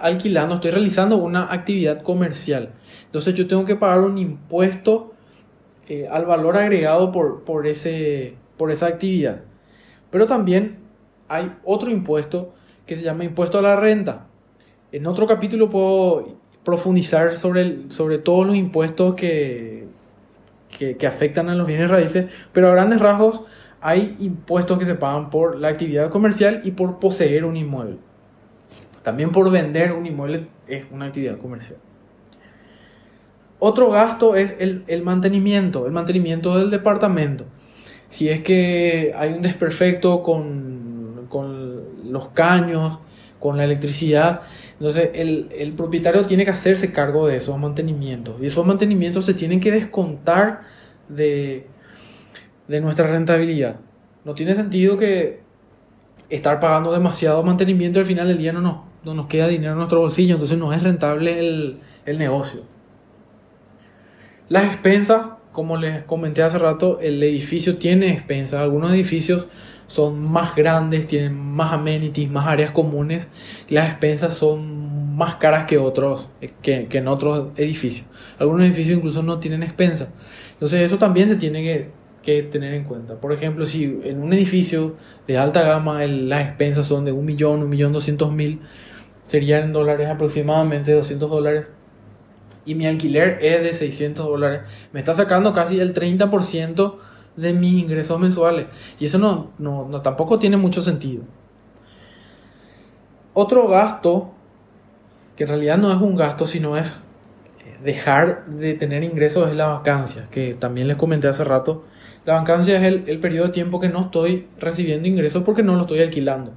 alquilando, 0.00 0.56
estoy 0.56 0.70
realizando 0.70 1.16
una 1.16 1.52
actividad 1.52 2.02
comercial, 2.02 2.72
entonces 3.06 3.34
yo 3.34 3.46
tengo 3.46 3.64
que 3.64 3.76
pagar 3.76 4.00
un 4.00 4.18
impuesto 4.18 5.14
eh, 5.88 6.08
al 6.10 6.24
valor 6.24 6.56
agregado 6.56 7.10
por, 7.10 7.44
por, 7.44 7.66
ese, 7.66 8.34
por 8.56 8.70
esa 8.70 8.86
actividad. 8.86 9.40
Pero 10.10 10.26
también 10.26 10.78
hay 11.28 11.52
otro 11.64 11.90
impuesto 11.90 12.52
que 12.86 12.96
se 12.96 13.02
llama 13.02 13.24
impuesto 13.24 13.58
a 13.58 13.62
la 13.62 13.76
renta. 13.76 14.26
En 14.92 15.06
otro 15.06 15.26
capítulo 15.26 15.70
puedo 15.70 16.36
profundizar 16.64 17.38
sobre, 17.38 17.90
sobre 17.90 18.18
todos 18.18 18.46
los 18.46 18.56
impuestos 18.56 19.14
que, 19.14 19.86
que, 20.68 21.06
afectan 21.06 21.48
a 21.48 21.54
los 21.54 21.66
bienes 21.66 21.90
raíces, 21.90 22.26
pero 22.52 22.68
a 22.68 22.72
grandes 22.72 23.00
rasgos 23.00 23.42
hay 23.80 24.16
impuestos 24.20 24.78
que 24.78 24.84
se 24.84 24.94
pagan 24.94 25.30
por 25.30 25.56
la 25.56 25.68
actividad 25.68 26.10
comercial 26.10 26.60
y 26.64 26.72
por 26.72 26.98
poseer 26.98 27.44
un 27.44 27.56
inmueble. 27.56 27.98
También 29.02 29.32
por 29.32 29.50
vender 29.50 29.92
un 29.92 30.06
inmueble 30.06 30.48
es 30.66 30.84
una 30.90 31.06
actividad 31.06 31.38
comercial. 31.38 31.78
Otro 33.58 33.90
gasto 33.90 34.36
es 34.36 34.56
el, 34.58 34.84
el 34.86 35.02
mantenimiento, 35.02 35.86
el 35.86 35.92
mantenimiento 35.92 36.58
del 36.58 36.70
departamento. 36.70 37.44
Si 38.08 38.28
es 38.28 38.40
que 38.40 39.14
hay 39.16 39.32
un 39.32 39.42
desperfecto 39.42 40.22
con 40.22 40.80
con 41.30 42.12
los 42.12 42.28
caños, 42.28 42.98
con 43.38 43.56
la 43.56 43.64
electricidad. 43.64 44.42
Entonces 44.74 45.10
el, 45.14 45.72
propietario 45.74 46.26
tiene 46.26 46.44
que 46.44 46.50
hacerse 46.50 46.92
cargo 46.92 47.26
de 47.26 47.36
esos 47.36 47.58
mantenimientos. 47.58 48.36
Y 48.42 48.46
esos 48.46 48.66
mantenimientos 48.66 49.24
se 49.24 49.32
tienen 49.32 49.60
que 49.60 49.70
descontar 49.70 50.62
de, 51.08 51.66
de 52.68 52.80
nuestra 52.82 53.06
rentabilidad. 53.06 53.80
No 54.26 54.34
tiene 54.34 54.54
sentido 54.54 54.98
que 54.98 55.40
estar 56.28 56.60
pagando 56.60 56.92
demasiado 56.92 57.42
mantenimiento 57.42 57.98
al 57.98 58.04
final 58.04 58.28
del 58.28 58.38
día 58.38 58.52
no, 58.52 58.60
no, 58.60 58.84
no 59.04 59.14
nos 59.14 59.26
queda 59.26 59.48
dinero 59.48 59.72
en 59.72 59.78
nuestro 59.78 60.00
bolsillo, 60.00 60.34
entonces 60.34 60.58
no 60.58 60.72
es 60.72 60.82
rentable 60.82 61.38
el, 61.38 61.80
el 62.06 62.18
negocio. 62.18 62.62
Las 64.48 64.64
expensas, 64.64 65.26
como 65.52 65.76
les 65.76 66.04
comenté 66.04 66.42
hace 66.42 66.58
rato, 66.58 66.98
el 67.00 67.22
edificio 67.22 67.78
tiene 67.78 68.10
expensas. 68.10 68.60
Algunos 68.60 68.92
edificios 68.92 69.46
son 69.86 70.20
más 70.20 70.54
grandes, 70.54 71.06
tienen 71.06 71.36
más 71.36 71.72
amenities, 71.72 72.30
más 72.30 72.46
áreas 72.46 72.70
comunes, 72.70 73.26
las 73.68 73.88
expensas 73.88 74.34
son 74.34 75.16
más 75.16 75.34
caras 75.34 75.66
que 75.66 75.78
otros, 75.78 76.30
que, 76.62 76.86
en 76.90 77.08
otros 77.08 77.48
edificios. 77.56 78.06
Algunos 78.38 78.64
edificios 78.64 78.98
incluso 78.98 79.22
no 79.22 79.38
tienen 79.38 79.62
expensas. 79.62 80.08
Entonces 80.52 80.82
eso 80.82 80.96
también 80.96 81.28
se 81.28 81.36
tiene 81.36 81.62
que, 81.62 81.90
que 82.22 82.42
tener 82.44 82.74
en 82.74 82.84
cuenta. 82.84 83.20
Por 83.20 83.32
ejemplo, 83.32 83.66
si 83.66 83.84
en 84.04 84.22
un 84.22 84.32
edificio 84.32 84.96
de 85.26 85.38
alta 85.38 85.62
gama 85.62 86.04
las 86.06 86.42
expensas 86.42 86.86
son 86.86 87.04
de 87.04 87.12
un 87.12 87.24
millón, 87.24 87.62
un 87.62 87.68
millón 87.68 87.92
doscientos 87.92 88.32
mil, 88.32 88.60
serían 89.30 89.72
dólares 89.72 90.08
aproximadamente 90.08 90.92
200 90.92 91.30
dólares. 91.30 91.66
Y 92.66 92.74
mi 92.74 92.86
alquiler 92.86 93.38
es 93.40 93.62
de 93.62 93.72
600 93.72 94.26
dólares. 94.26 94.62
Me 94.92 94.98
está 94.98 95.14
sacando 95.14 95.54
casi 95.54 95.78
el 95.78 95.94
30% 95.94 96.96
de 97.36 97.52
mis 97.52 97.74
ingresos 97.74 98.18
mensuales. 98.18 98.66
Y 98.98 99.04
eso 99.04 99.18
no, 99.18 99.52
no, 99.58 100.02
tampoco 100.02 100.40
tiene 100.40 100.56
mucho 100.56 100.82
sentido. 100.82 101.22
Otro 103.32 103.68
gasto, 103.68 104.32
que 105.36 105.44
en 105.44 105.48
realidad 105.48 105.78
no 105.78 105.92
es 105.92 106.00
un 106.00 106.16
gasto, 106.16 106.48
sino 106.48 106.76
es 106.76 107.04
dejar 107.84 108.46
de 108.46 108.74
tener 108.74 109.04
ingresos, 109.04 109.48
es 109.48 109.56
la 109.56 109.68
vacancia, 109.68 110.26
que 110.32 110.54
también 110.54 110.88
les 110.88 110.96
comenté 110.96 111.28
hace 111.28 111.44
rato. 111.44 111.84
La 112.26 112.34
vacancia 112.34 112.76
es 112.76 112.82
el, 112.82 113.04
el 113.06 113.20
periodo 113.20 113.46
de 113.46 113.52
tiempo 113.52 113.78
que 113.78 113.88
no 113.88 114.06
estoy 114.06 114.48
recibiendo 114.58 115.06
ingresos 115.06 115.44
porque 115.44 115.62
no 115.62 115.76
lo 115.76 115.82
estoy 115.82 116.00
alquilando. 116.00 116.52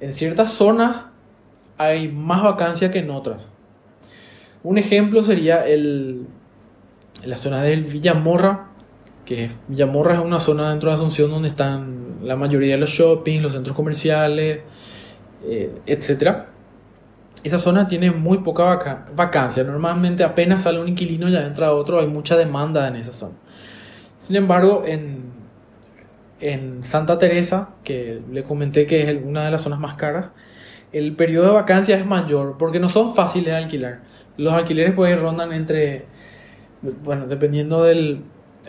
En 0.00 0.14
ciertas 0.14 0.52
zonas 0.52 1.08
hay 1.78 2.08
más 2.08 2.42
vacancia 2.42 2.90
que 2.90 3.00
en 3.00 3.10
otras. 3.10 3.48
Un 4.62 4.78
ejemplo 4.78 5.22
sería 5.22 5.66
el, 5.66 6.26
la 7.24 7.36
zona 7.36 7.62
del 7.62 7.84
Villamorra, 7.84 8.68
que 9.24 9.50
Villamorra 9.68 10.14
es 10.14 10.20
una 10.20 10.40
zona 10.40 10.70
dentro 10.70 10.90
de 10.90 10.94
Asunción 10.94 11.30
donde 11.30 11.48
están 11.48 12.18
la 12.22 12.36
mayoría 12.36 12.74
de 12.74 12.80
los 12.80 12.90
shoppings, 12.90 13.42
los 13.42 13.52
centros 13.52 13.76
comerciales, 13.76 14.60
eh, 15.44 15.72
etc. 15.86 16.46
Esa 17.44 17.58
zona 17.58 17.86
tiene 17.86 18.10
muy 18.10 18.38
poca 18.38 19.06
vacancia. 19.14 19.62
Normalmente 19.64 20.24
apenas 20.24 20.62
sale 20.62 20.80
un 20.80 20.88
inquilino 20.88 21.28
ya 21.28 21.46
entra 21.46 21.72
otro, 21.72 22.00
hay 22.00 22.06
mucha 22.06 22.36
demanda 22.36 22.88
en 22.88 22.96
esa 22.96 23.12
zona. 23.12 23.34
Sin 24.18 24.36
embargo, 24.36 24.82
en, 24.86 25.30
en 26.40 26.82
Santa 26.82 27.18
Teresa, 27.18 27.70
que 27.84 28.20
le 28.32 28.42
comenté 28.42 28.86
que 28.86 29.02
es 29.02 29.24
una 29.24 29.44
de 29.44 29.50
las 29.50 29.62
zonas 29.62 29.78
más 29.78 29.94
caras, 29.94 30.32
el 30.92 31.14
periodo 31.16 31.48
de 31.48 31.52
vacancia 31.52 31.96
es 31.96 32.06
mayor 32.06 32.56
porque 32.58 32.80
no 32.80 32.88
son 32.88 33.14
fáciles 33.14 33.48
de 33.48 33.56
alquilar. 33.56 34.00
Los 34.36 34.52
alquileres 34.52 34.94
pueden 34.94 35.20
rondan 35.20 35.52
entre, 35.52 36.06
bueno, 37.04 37.26
dependiendo 37.26 37.82
del, 37.82 38.22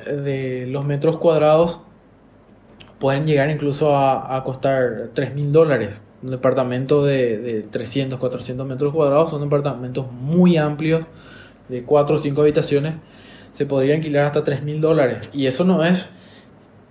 de 0.06 0.66
los 0.68 0.86
metros 0.86 1.18
cuadrados 1.18 1.82
pueden 3.00 3.26
llegar 3.26 3.50
incluso 3.50 3.96
a, 3.96 4.44
costar 4.44 5.10
3 5.14 5.36
mil 5.36 5.52
dólares. 5.52 6.02
Un 6.24 6.32
departamento 6.32 7.06
de, 7.06 7.38
de, 7.38 7.62
300, 7.62 8.20
400 8.20 8.66
metros 8.66 8.94
cuadrados 8.94 9.30
son 9.30 9.42
departamentos 9.42 10.12
muy 10.12 10.58
amplios, 10.58 11.06
de 11.70 11.84
4 11.84 12.16
o 12.16 12.20
5 12.20 12.42
habitaciones. 12.42 12.96
Se 13.52 13.66
podría 13.66 13.96
alquilar 13.96 14.26
hasta 14.26 14.44
3 14.44 14.64
mil 14.64 14.82
dólares. 14.82 15.30
Y 15.34 15.46
eso 15.46 15.64
no 15.64 15.84
es 15.84 16.10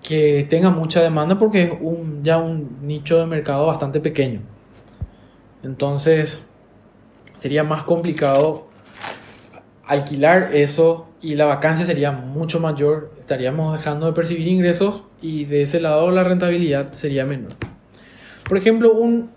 que 0.03 0.47
tenga 0.49 0.71
mucha 0.71 1.03
demanda 1.03 1.39
porque 1.39 1.63
es 1.65 1.73
un, 1.81 2.23
ya 2.23 2.39
un 2.39 2.79
nicho 2.83 3.19
de 3.19 3.27
mercado 3.27 3.67
bastante 3.67 4.01
pequeño. 4.01 4.41
Entonces 5.67 6.39
sería 7.37 7.65
más 7.65 7.83
complicado 7.83 8.69
alquilar 9.85 10.55
eso 10.55 11.09
y 11.21 11.35
la 11.35 11.45
vacancia 11.45 11.85
sería 11.85 12.13
mucho 12.13 12.61
mayor, 12.61 13.13
estaríamos 13.19 13.77
dejando 13.77 14.07
de 14.07 14.13
percibir 14.13 14.47
ingresos 14.47 15.03
y 15.21 15.45
de 15.45 15.63
ese 15.63 15.81
lado 15.81 16.11
la 16.13 16.23
rentabilidad 16.23 16.93
sería 16.93 17.25
menor. 17.25 17.51
Por 18.49 18.57
ejemplo, 18.57 18.95
un, 18.95 19.31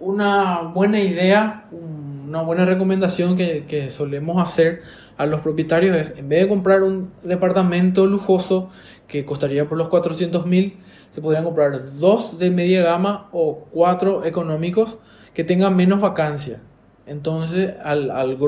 una 0.00 0.62
buena 0.62 0.98
idea, 0.98 1.66
una 1.70 2.40
buena 2.40 2.64
recomendación 2.64 3.36
que, 3.36 3.66
que, 3.66 3.90
solemos 3.90 4.42
hacer 4.42 4.82
a 5.18 5.26
los 5.26 5.40
propietarios 5.40 5.94
es, 5.94 6.14
en 6.16 6.30
vez 6.30 6.40
de 6.40 6.48
comprar 6.48 6.82
un 6.82 7.10
departamento 7.22 8.06
lujoso 8.06 8.70
que 9.08 9.26
costaría 9.26 9.68
por 9.68 9.76
los 9.76 9.90
400 9.90 10.46
mil, 10.46 10.78
se 11.10 11.20
podrían 11.20 11.44
comprar 11.44 11.96
dos 11.96 12.38
de 12.38 12.50
media 12.50 12.82
gama 12.82 13.28
o 13.32 13.66
cuatro 13.70 14.24
económicos 14.24 14.98
que 15.36 15.44
tengan 15.44 15.76
menos 15.76 16.00
vacancia. 16.00 16.62
Entonces, 17.04 17.74
al, 17.84 18.10
al 18.10 18.38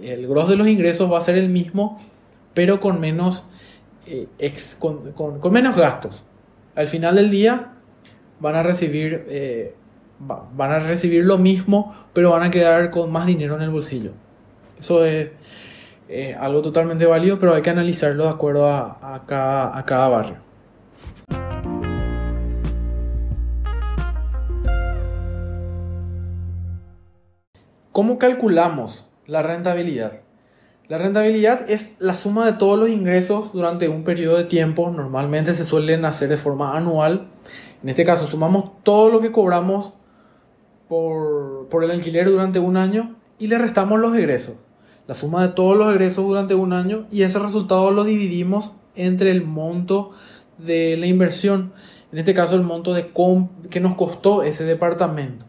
el 0.00 0.26
gros 0.26 0.48
de 0.48 0.56
los 0.56 0.68
ingresos 0.68 1.12
va 1.12 1.18
a 1.18 1.20
ser 1.20 1.36
el 1.36 1.50
mismo, 1.50 2.00
pero 2.54 2.80
con 2.80 2.98
menos, 2.98 3.44
eh, 4.06 4.26
con, 4.78 5.52
menos 5.52 5.76
gastos. 5.76 6.24
Al 6.74 6.86
final 6.86 7.16
del 7.16 7.30
día 7.30 7.74
van 8.40 8.54
a 8.54 8.62
recibir, 8.62 9.26
eh, 9.28 9.74
van 10.18 10.72
a 10.72 10.78
recibir 10.78 11.26
lo 11.26 11.36
mismo, 11.36 11.94
pero 12.14 12.30
van 12.30 12.44
a 12.44 12.50
quedar 12.50 12.90
con 12.90 13.12
más 13.12 13.26
dinero 13.26 13.54
en 13.56 13.60
el 13.60 13.70
bolsillo. 13.70 14.12
Eso 14.80 15.04
es 15.04 15.28
algo 16.40 16.62
totalmente 16.62 17.04
válido, 17.04 17.38
pero 17.38 17.52
hay 17.52 17.60
que 17.60 17.68
analizarlo 17.68 18.24
de 18.24 18.30
acuerdo 18.30 18.66
a, 18.66 19.24
cada, 19.26 19.76
a 19.76 19.84
cada 19.84 20.08
barrio. 20.08 20.45
¿Cómo 27.96 28.18
calculamos 28.18 29.06
la 29.26 29.42
rentabilidad. 29.42 30.20
La 30.86 30.98
rentabilidad 30.98 31.70
es 31.70 31.92
la 31.98 32.14
suma 32.14 32.44
de 32.44 32.52
todos 32.52 32.78
los 32.78 32.90
ingresos 32.90 33.54
durante 33.54 33.88
un 33.88 34.04
periodo 34.04 34.36
de 34.36 34.44
tiempo. 34.44 34.90
Normalmente 34.90 35.54
se 35.54 35.64
suelen 35.64 36.04
hacer 36.04 36.28
de 36.28 36.36
forma 36.36 36.76
anual. 36.76 37.28
En 37.82 37.88
este 37.88 38.04
caso, 38.04 38.26
sumamos 38.26 38.82
todo 38.82 39.08
lo 39.08 39.20
que 39.20 39.32
cobramos 39.32 39.94
por, 40.90 41.84
el 41.84 41.90
alquiler 41.90 42.28
durante 42.28 42.58
un 42.58 42.76
año 42.76 43.16
y 43.38 43.46
le 43.46 43.56
restamos 43.56 43.98
los 43.98 44.14
egresos. 44.14 44.56
La 45.06 45.14
suma 45.14 45.40
de 45.40 45.54
todos 45.54 45.74
los 45.74 45.90
egresos 45.90 46.26
durante 46.26 46.54
un 46.54 46.74
año 46.74 47.06
y 47.10 47.22
ese 47.22 47.38
resultado 47.38 47.92
lo 47.92 48.04
dividimos 48.04 48.72
entre 48.94 49.30
el 49.30 49.42
monto 49.42 50.10
de 50.58 50.98
la 50.98 51.06
inversión. 51.06 51.72
En 52.12 52.18
este 52.18 52.34
caso, 52.34 52.56
el 52.56 52.62
monto 52.62 52.92
de 52.92 53.10
que 53.70 53.80
nos 53.80 53.94
costó 53.94 54.42
ese 54.42 54.64
departamento. 54.64 55.46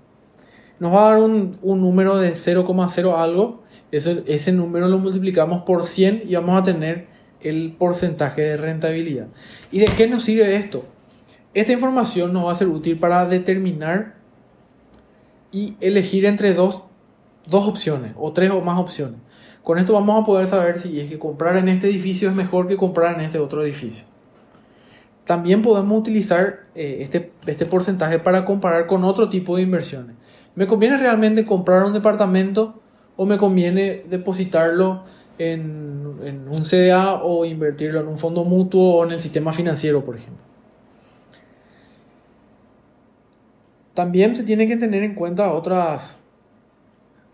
Nos 0.80 0.94
va 0.94 1.08
a 1.08 1.14
dar 1.14 1.24
un, 1.24 1.58
un 1.62 1.82
número 1.82 2.18
de 2.18 2.34
0,0 2.34 3.18
algo 3.18 3.68
ese 3.92 4.52
número 4.52 4.88
lo 4.88 5.00
multiplicamos 5.00 5.64
por 5.64 5.86
100 5.86 6.24
y 6.26 6.36
vamos 6.36 6.60
a 6.60 6.64
tener 6.64 7.08
el 7.42 7.74
porcentaje 7.78 8.42
de 8.42 8.58
rentabilidad. 8.58 9.28
¿Y 9.72 9.80
de 9.80 9.86
qué 9.86 10.08
nos 10.08 10.24
sirve 10.24 10.56
esto? 10.56 10.84
Esta 11.54 11.72
información 11.72 12.34
nos 12.34 12.48
va 12.48 12.52
a 12.52 12.56
ser 12.56 12.68
útil 12.68 13.00
para 13.00 13.26
determinar 13.26 14.16
y 15.52 15.76
elegir 15.80 16.26
entre 16.26 16.54
dos, 16.54 16.84
dos 17.46 17.68
opciones 17.68 18.14
o 18.18 18.34
tres 18.34 18.52
o 18.52 18.62
más 18.62 18.78
opciones. 18.78 19.20
Con 19.64 19.78
esto 19.78 19.94
vamos 19.94 20.22
a 20.22 20.26
poder 20.26 20.48
saber 20.48 20.80
si 20.80 21.00
es 21.00 21.10
que 21.10 21.18
comprar 21.18 21.56
en 21.58 21.70
este 21.70 21.90
edificio 21.90 22.30
es 22.30 22.36
mejor 22.36 22.68
que 22.68 22.76
comprar 22.76 23.16
en 23.16 23.22
este 23.22 23.40
otro 23.40 23.64
edificio. 23.64 24.06
También 25.24 25.62
podemos 25.62 25.98
utilizar 25.98 26.68
eh, 26.76 27.00
este, 27.02 27.32
este 27.46 27.66
porcentaje 27.66 28.20
para 28.20 28.46
comparar 28.46 28.88
con 28.88 29.04
otro 29.04 29.30
tipo 29.30 29.56
de 29.56 29.64
inversiones. 29.64 30.17
¿Me 30.58 30.68
conviene 30.68 30.98
realmente 30.98 31.46
comprar 31.46 31.86
un 31.86 31.94
departamento? 31.94 32.82
o 33.18 33.26
me 33.26 33.38
conviene 33.38 34.04
depositarlo 34.08 35.04
en, 35.38 36.06
un 36.50 36.64
CDA 36.64 37.16
o 37.16 37.46
invertirlo 37.46 38.00
en 38.00 38.08
un 38.08 38.18
fondo 38.18 38.44
mutuo 38.44 38.96
o 38.96 39.06
en 39.06 39.12
el 39.12 39.20
sistema 39.20 39.52
financiero, 39.52 40.06
por 40.06 40.16
ejemplo. 40.16 40.44
También 43.94 44.36
se 44.36 44.44
tienen 44.44 44.68
que 44.68 44.78
tener 44.78 45.04
en 45.04 45.16
cuenta 45.16 45.52
otras, 45.52 46.16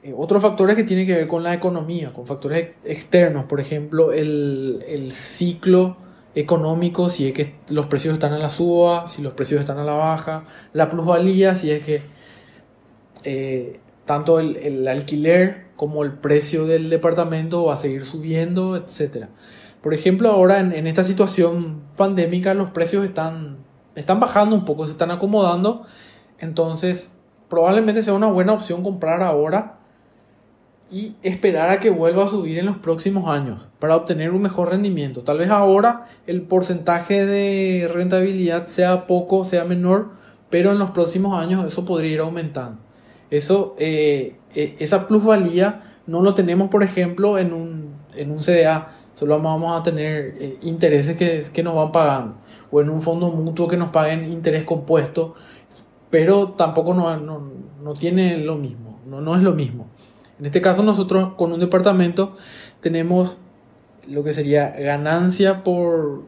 eh, 0.02 0.14
otros 0.18 0.42
factores 0.42 0.76
que 0.76 0.86
tienen 0.86 1.06
que 1.06 1.16
ver 1.16 1.28
con 1.28 1.44
la 1.44 1.54
economía, 1.54 2.14
con 2.14 2.26
factores 2.26 2.70
externos, 2.86 3.46
por 3.46 3.60
ejemplo, 3.60 4.14
el, 4.14 5.12
ciclo 5.12 5.98
económico, 6.36 7.10
si 7.10 7.28
es 7.28 7.34
que 7.34 7.56
los 7.70 7.88
precios 7.88 8.14
están 8.14 8.32
a 8.32 8.40
la 8.40 8.50
suba, 8.50 9.08
si 9.08 9.22
los 9.22 9.34
precios 9.34 9.60
están 9.60 9.78
a 9.78 9.84
la 9.84 9.94
baja, 9.94 10.46
la 10.72 10.90
plusvalía, 10.90 11.56
si 11.56 11.70
es 11.70 11.86
que 11.86 12.02
eh, 13.24 13.80
tanto 14.06 14.40
el, 14.40 14.88
alquiler 14.88 15.68
como 15.76 16.04
el 16.04 16.14
precio 16.14 16.66
del 16.66 16.90
departamento 16.90 17.66
va 17.66 17.76
a 17.76 17.78
seguir 17.78 18.06
subiendo, 18.06 18.76
etc. 18.76 19.28
Por 19.82 19.94
ejemplo, 19.94 20.30
ahora 20.30 20.60
en, 20.60 20.88
esta 20.88 21.04
situación 21.04 21.82
pandémica 21.96 22.54
los 22.54 22.72
precios 22.72 23.06
están, 23.06 23.58
están 23.96 24.20
bajando 24.20 24.56
un 24.56 24.66
poco, 24.66 24.86
se 24.86 24.92
están 24.92 25.12
acomodando, 25.12 25.84
entonces 26.40 27.12
probablemente 27.50 28.04
sea 28.04 28.14
una 28.14 28.28
buena 28.28 28.54
opción 28.54 28.84
comprar 28.84 29.22
ahora 29.22 29.80
y 30.92 31.16
esperar 31.24 31.70
a 31.70 31.80
que 31.80 31.90
vuelva 31.90 32.26
a 32.26 32.28
subir 32.28 32.60
en 32.60 32.68
los 32.68 32.78
próximos 32.78 33.28
años 33.28 33.68
para 33.80 33.96
obtener 33.96 34.32
un 34.32 34.42
mejor 34.42 34.70
rendimiento. 34.70 35.24
Tal 35.24 35.40
vez 35.40 35.50
ahora 35.50 36.06
el 36.28 36.44
porcentaje 36.44 37.26
de 37.26 37.90
rentabilidad 37.92 38.68
sea 38.68 39.08
poco, 39.08 39.44
sea 39.44 39.66
menor, 39.66 40.12
pero 40.50 40.72
en 40.72 40.78
los 40.78 40.92
próximos 40.92 41.42
años 41.42 41.66
eso 41.66 41.84
podría 41.84 42.12
ir 42.12 42.20
aumentando. 42.20 42.83
Eso, 43.34 43.76
eh, 43.80 44.36
eh, 44.54 44.76
esa 44.78 45.08
plusvalía 45.08 45.82
no 46.06 46.22
lo 46.22 46.36
tenemos, 46.36 46.70
por 46.70 46.84
ejemplo, 46.84 47.40
en 47.40 47.52
un, 47.52 47.96
en 48.16 48.30
un 48.30 48.38
CDA. 48.38 48.92
Solo 49.16 49.42
vamos 49.42 49.80
a 49.80 49.82
tener 49.82 50.36
eh, 50.40 50.58
intereses 50.62 51.18
que, 51.18 51.44
que, 51.52 51.64
nos 51.64 51.74
van 51.74 51.92
pagando. 51.92 52.36
O 52.70 52.80
en 52.80 52.92
un 52.92 53.02
fondo 53.02 53.32
mutuo 53.32 53.68
que 53.68 53.76
nos 53.76 53.90
paguen 53.90 54.32
interés 54.32 54.66
compuesto. 54.66 55.34
Pero 56.12 56.50
tampoco 56.50 56.94
no, 56.94 57.18
no, 57.18 57.50
no 57.82 57.94
tiene 57.96 58.38
lo 58.38 58.56
mismo. 58.56 59.00
No, 59.08 59.20
no 59.20 59.36
es 59.36 59.42
lo 59.42 59.54
mismo. 59.54 59.88
En 60.38 60.46
este 60.46 60.62
caso 60.62 60.84
nosotros 60.84 61.34
con 61.34 61.52
un 61.54 61.60
departamento 61.60 62.38
tenemos 62.82 63.38
lo 64.08 64.24
que 64.24 64.32
sería 64.32 64.76
ganancia 64.78 65.64
por, 65.64 66.26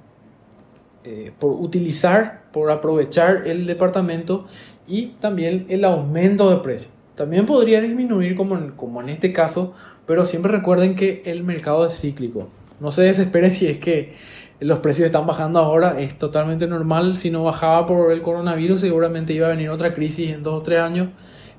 por 1.38 1.52
utilizar, 1.52 2.46
por 2.52 2.72
aprovechar 2.72 3.44
el 3.46 3.68
departamento 3.68 4.48
y 4.88 5.08
también 5.20 5.68
el 5.70 5.86
aumento 5.86 6.50
de 6.50 6.58
precio. 6.58 6.95
También 7.16 7.46
podría 7.46 7.82
disminuir 7.82 8.36
como 8.36 8.58
en, 8.58 8.72
como 8.72 9.02
en 9.02 9.10
este 9.10 9.32
caso, 9.34 9.74
pero 10.06 10.26
siempre 10.26 10.52
recuerden 10.52 10.96
que 10.96 11.24
el 11.26 11.44
mercado 11.44 11.88
es 11.88 12.00
cíclico. 12.00 12.50
No 12.80 12.92
se 12.92 13.04
desesperen 13.04 13.52
si 13.52 13.68
es 13.68 13.80
que 13.80 14.14
los 14.60 14.80
precios 14.80 15.06
están 15.06 15.26
bajando 15.26 15.60
ahora, 15.60 16.00
es 16.00 16.18
totalmente 16.18 16.68
normal. 16.68 17.18
Si 17.18 17.32
no 17.32 17.44
bajaba 17.44 17.86
por 17.86 18.12
el 18.12 18.22
coronavirus, 18.22 18.80
seguramente 18.80 19.34
iba 19.34 19.48
a 19.48 19.52
venir 19.52 19.70
otra 19.70 19.94
crisis 19.94 20.32
en 20.32 20.44
dos 20.44 20.54
o 20.56 20.64
tres 20.64 20.80
años 20.80 21.10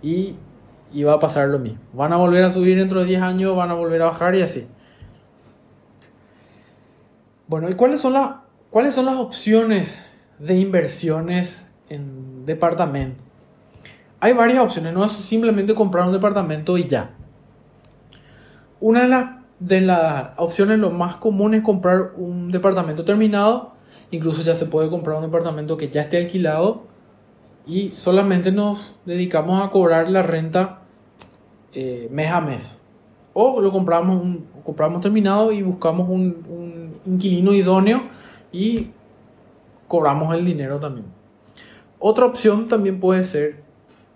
y 0.02 0.34
iba 0.92 1.12
a 1.12 1.18
pasar 1.18 1.48
lo 1.48 1.58
mismo. 1.58 1.80
Van 1.92 2.12
a 2.12 2.16
volver 2.16 2.44
a 2.44 2.50
subir 2.50 2.76
dentro 2.76 3.00
de 3.00 3.06
10 3.06 3.22
años, 3.22 3.56
van 3.56 3.70
a 3.70 3.74
volver 3.74 4.02
a 4.02 4.06
bajar 4.06 4.34
y 4.34 4.42
así. 4.42 4.66
Bueno, 7.48 7.70
¿y 7.70 7.74
cuáles 7.74 8.00
son, 8.00 8.14
las, 8.14 8.30
cuáles 8.70 8.94
son 8.94 9.06
las 9.06 9.16
opciones 9.16 9.98
de 10.38 10.56
inversiones 10.56 11.66
en 11.88 12.44
departamento? 12.44 13.25
Hay 14.26 14.32
varias 14.32 14.58
opciones, 14.58 14.92
no 14.92 15.04
es 15.04 15.12
simplemente 15.12 15.72
comprar 15.76 16.04
un 16.04 16.12
departamento 16.12 16.76
y 16.76 16.88
ya. 16.88 17.10
Una 18.80 19.02
de 19.02 19.08
las, 19.08 19.30
de 19.60 19.80
las 19.82 20.30
opciones 20.36 20.80
lo 20.80 20.90
más 20.90 21.16
común 21.16 21.54
es 21.54 21.62
comprar 21.62 22.10
un 22.16 22.50
departamento 22.50 23.04
terminado, 23.04 23.74
incluso 24.10 24.42
ya 24.42 24.56
se 24.56 24.66
puede 24.66 24.90
comprar 24.90 25.16
un 25.16 25.22
departamento 25.22 25.76
que 25.76 25.90
ya 25.90 26.00
esté 26.02 26.16
alquilado 26.16 26.82
y 27.68 27.90
solamente 27.90 28.50
nos 28.50 28.96
dedicamos 29.04 29.64
a 29.64 29.70
cobrar 29.70 30.08
la 30.08 30.24
renta 30.24 30.80
eh, 31.72 32.08
mes 32.10 32.32
a 32.32 32.40
mes. 32.40 32.78
O 33.32 33.60
lo 33.60 33.70
compramos, 33.70 34.20
un, 34.20 34.44
compramos 34.64 35.02
terminado 35.02 35.52
y 35.52 35.62
buscamos 35.62 36.08
un, 36.08 36.44
un 36.48 37.12
inquilino 37.12 37.54
idóneo 37.54 38.02
y 38.50 38.90
cobramos 39.86 40.34
el 40.34 40.44
dinero 40.44 40.80
también. 40.80 41.06
Otra 42.00 42.24
opción 42.24 42.66
también 42.66 42.98
puede 42.98 43.22
ser 43.22 43.65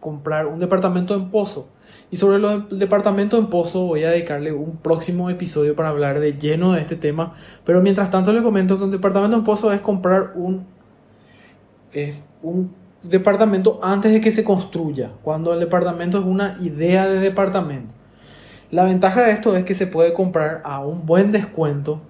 comprar 0.00 0.46
un 0.46 0.58
departamento 0.58 1.14
en 1.14 1.30
Pozo. 1.30 1.68
Y 2.10 2.16
sobre 2.16 2.36
el 2.36 2.78
departamento 2.78 3.38
en 3.38 3.48
Pozo 3.48 3.86
voy 3.86 4.02
a 4.02 4.10
dedicarle 4.10 4.52
un 4.52 4.78
próximo 4.78 5.30
episodio 5.30 5.76
para 5.76 5.90
hablar 5.90 6.18
de 6.18 6.32
lleno 6.32 6.72
de 6.72 6.80
este 6.80 6.96
tema. 6.96 7.34
Pero 7.64 7.82
mientras 7.82 8.10
tanto 8.10 8.32
le 8.32 8.42
comento 8.42 8.78
que 8.78 8.84
un 8.84 8.90
departamento 8.90 9.36
en 9.36 9.44
Pozo 9.44 9.72
es 9.72 9.80
comprar 9.80 10.32
un, 10.34 10.66
es 11.92 12.24
un 12.42 12.72
departamento 13.02 13.78
antes 13.82 14.12
de 14.12 14.20
que 14.20 14.30
se 14.30 14.42
construya. 14.42 15.12
Cuando 15.22 15.52
el 15.52 15.60
departamento 15.60 16.18
es 16.18 16.24
una 16.24 16.56
idea 16.60 17.06
de 17.06 17.20
departamento. 17.20 17.94
La 18.70 18.84
ventaja 18.84 19.22
de 19.22 19.32
esto 19.32 19.56
es 19.56 19.64
que 19.64 19.74
se 19.74 19.86
puede 19.86 20.12
comprar 20.12 20.62
a 20.64 20.80
un 20.80 21.06
buen 21.06 21.32
descuento. 21.32 22.00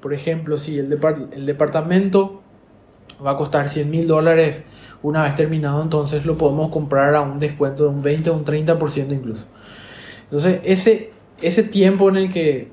Por 0.00 0.12
ejemplo, 0.12 0.58
si 0.58 0.78
el, 0.78 0.98
el 1.32 1.46
departamento 1.46 2.42
va 3.24 3.32
a 3.32 3.36
costar 3.36 3.68
100 3.68 3.90
mil 3.90 4.06
dólares 4.06 4.62
una 5.02 5.22
vez 5.22 5.34
terminado, 5.34 5.82
entonces 5.82 6.26
lo 6.26 6.36
podemos 6.36 6.70
comprar 6.70 7.14
a 7.14 7.22
un 7.22 7.38
descuento 7.38 7.84
de 7.84 7.90
un 7.90 8.02
20 8.02 8.30
o 8.30 8.34
un 8.34 8.44
30% 8.44 9.12
incluso. 9.12 9.46
Entonces, 10.24 10.60
ese, 10.64 11.12
ese 11.40 11.62
tiempo 11.62 12.08
en 12.08 12.16
el 12.16 12.28
que, 12.28 12.68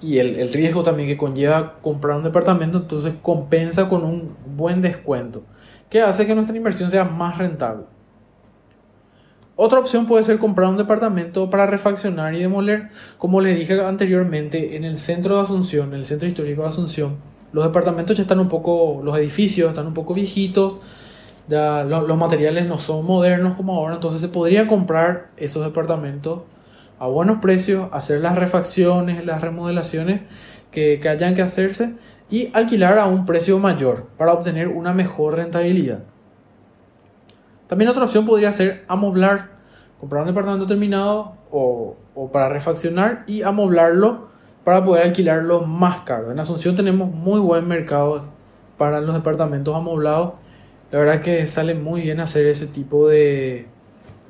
y 0.00 0.18
el, 0.18 0.36
el, 0.36 0.52
riesgo 0.52 0.82
también 0.82 1.08
que 1.08 1.16
conlleva 1.16 1.78
comprar 1.82 2.16
un 2.16 2.24
departamento, 2.24 2.78
entonces 2.78 3.14
compensa 3.20 3.88
con 3.88 4.04
un 4.04 4.36
buen 4.56 4.80
descuento, 4.82 5.42
que 5.90 6.00
hace 6.00 6.26
que 6.26 6.34
nuestra 6.34 6.56
inversión 6.56 6.90
sea 6.90 7.04
más 7.04 7.38
rentable. 7.38 7.84
Otra 9.60 9.80
opción 9.80 10.06
puede 10.06 10.22
ser 10.22 10.38
comprar 10.38 10.68
un 10.68 10.76
departamento 10.76 11.50
para 11.50 11.66
refaccionar 11.66 12.32
y 12.32 12.38
demoler. 12.38 12.90
Como 13.18 13.40
les 13.40 13.58
dije 13.58 13.82
anteriormente, 13.82 14.76
en 14.76 14.84
el 14.84 14.98
centro 14.98 15.34
de 15.34 15.42
Asunción, 15.42 15.88
en 15.88 15.94
el 15.94 16.06
centro 16.06 16.28
histórico 16.28 16.62
de 16.62 16.68
Asunción, 16.68 17.16
los 17.52 17.64
departamentos 17.64 18.16
ya 18.16 18.22
están 18.22 18.40
un 18.40 18.48
poco, 18.48 19.00
los 19.02 19.16
edificios 19.18 19.68
están 19.68 19.86
un 19.86 19.94
poco 19.94 20.14
viejitos, 20.14 20.78
ya 21.48 21.82
los 21.82 22.16
materiales 22.18 22.66
no 22.66 22.76
son 22.76 23.06
modernos 23.06 23.56
como 23.56 23.74
ahora, 23.74 23.94
entonces 23.94 24.20
se 24.20 24.28
podría 24.28 24.66
comprar 24.66 25.30
esos 25.36 25.64
departamentos 25.64 26.40
a 26.98 27.06
buenos 27.06 27.38
precios, 27.40 27.88
hacer 27.92 28.20
las 28.20 28.36
refacciones, 28.36 29.24
las 29.24 29.40
remodelaciones 29.40 30.22
que, 30.70 31.00
que 31.00 31.08
hayan 31.08 31.34
que 31.34 31.42
hacerse 31.42 31.94
y 32.28 32.50
alquilar 32.52 32.98
a 32.98 33.06
un 33.06 33.24
precio 33.24 33.58
mayor 33.58 34.08
para 34.18 34.32
obtener 34.34 34.68
una 34.68 34.92
mejor 34.92 35.36
rentabilidad. 35.36 36.00
También 37.66 37.90
otra 37.90 38.04
opción 38.04 38.26
podría 38.26 38.52
ser 38.52 38.84
amoblar, 38.88 39.50
comprar 40.00 40.22
un 40.22 40.28
departamento 40.28 40.66
terminado 40.66 41.34
o, 41.50 41.96
o 42.14 42.30
para 42.30 42.48
refaccionar 42.48 43.24
y 43.26 43.42
amoblarlo 43.42 44.28
para 44.68 44.84
poder 44.84 45.04
alquilarlo 45.04 45.62
más 45.62 46.02
caro. 46.02 46.30
En 46.30 46.38
Asunción 46.38 46.76
tenemos 46.76 47.10
muy 47.10 47.40
buen 47.40 47.66
mercado 47.66 48.22
para 48.76 49.00
los 49.00 49.14
departamentos 49.14 49.74
amoblados 49.74 50.34
la 50.90 50.98
verdad 50.98 51.22
que 51.22 51.46
sale 51.46 51.74
muy 51.74 52.02
bien 52.02 52.20
hacer 52.20 52.44
ese 52.44 52.66
tipo 52.66 53.08
de 53.08 53.64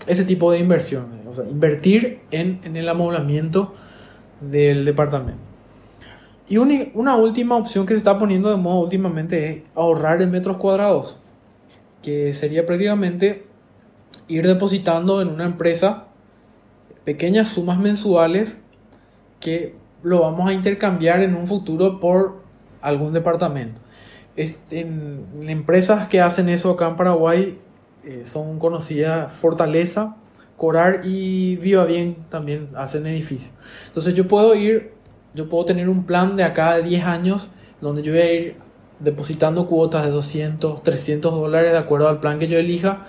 ese 0.06 0.32
inversiones, 0.32 1.26
o 1.26 1.34
sea, 1.34 1.44
invertir 1.44 2.20
en, 2.30 2.60
el 2.76 2.88
amoblamiento 2.88 3.74
del 4.40 4.84
departamento. 4.84 5.40
Y 6.48 6.58
una 6.58 7.16
última 7.16 7.56
opción 7.56 7.84
que 7.84 7.94
se 7.94 7.98
está 7.98 8.16
poniendo 8.16 8.48
de 8.48 8.56
moda 8.58 8.78
últimamente 8.78 9.48
es 9.48 9.62
ahorrar 9.74 10.22
en 10.22 10.30
metros 10.30 10.56
cuadrados, 10.58 11.18
que 12.00 12.32
sería 12.32 12.64
prácticamente 12.64 13.44
ir 14.28 14.46
depositando 14.46 15.20
en 15.20 15.30
una 15.30 15.46
empresa 15.46 16.04
pequeñas 17.04 17.48
sumas 17.48 17.80
mensuales 17.80 18.58
que 19.40 19.77
lo 20.02 20.20
vamos 20.20 20.48
a 20.48 20.52
intercambiar 20.52 21.22
en 21.22 21.34
un 21.34 21.46
futuro 21.46 22.00
por 22.00 22.42
algún 22.80 23.12
departamento. 23.12 23.80
En, 24.36 25.26
empresas 25.48 26.06
que 26.08 26.20
hacen 26.20 26.48
eso 26.48 26.70
acá 26.70 26.88
en 26.88 26.96
Paraguay 26.96 27.58
eh, 28.04 28.22
son 28.24 28.58
conocidas 28.58 29.32
Fortaleza, 29.32 30.16
Corar 30.56 31.00
y 31.04 31.56
Viva 31.56 31.84
Bien 31.84 32.16
también 32.28 32.68
hacen 32.76 33.06
edificios. 33.06 33.52
Entonces 33.86 34.14
yo 34.14 34.28
puedo 34.28 34.54
ir 34.54 34.92
yo 35.34 35.48
puedo 35.48 35.64
tener 35.64 35.88
un 35.88 36.04
plan 36.04 36.36
de 36.36 36.42
acá 36.42 36.76
de 36.76 36.82
10 36.82 37.04
años 37.04 37.48
donde 37.80 38.02
yo 38.02 38.12
voy 38.12 38.20
a 38.20 38.32
ir 38.32 38.56
depositando 38.98 39.66
cuotas 39.66 40.04
de 40.04 40.10
200, 40.10 40.82
300 40.82 41.32
dólares 41.32 41.72
de 41.72 41.78
acuerdo 41.78 42.08
al 42.08 42.18
plan 42.18 42.38
que 42.38 42.48
yo 42.48 42.58
elija 42.58 43.04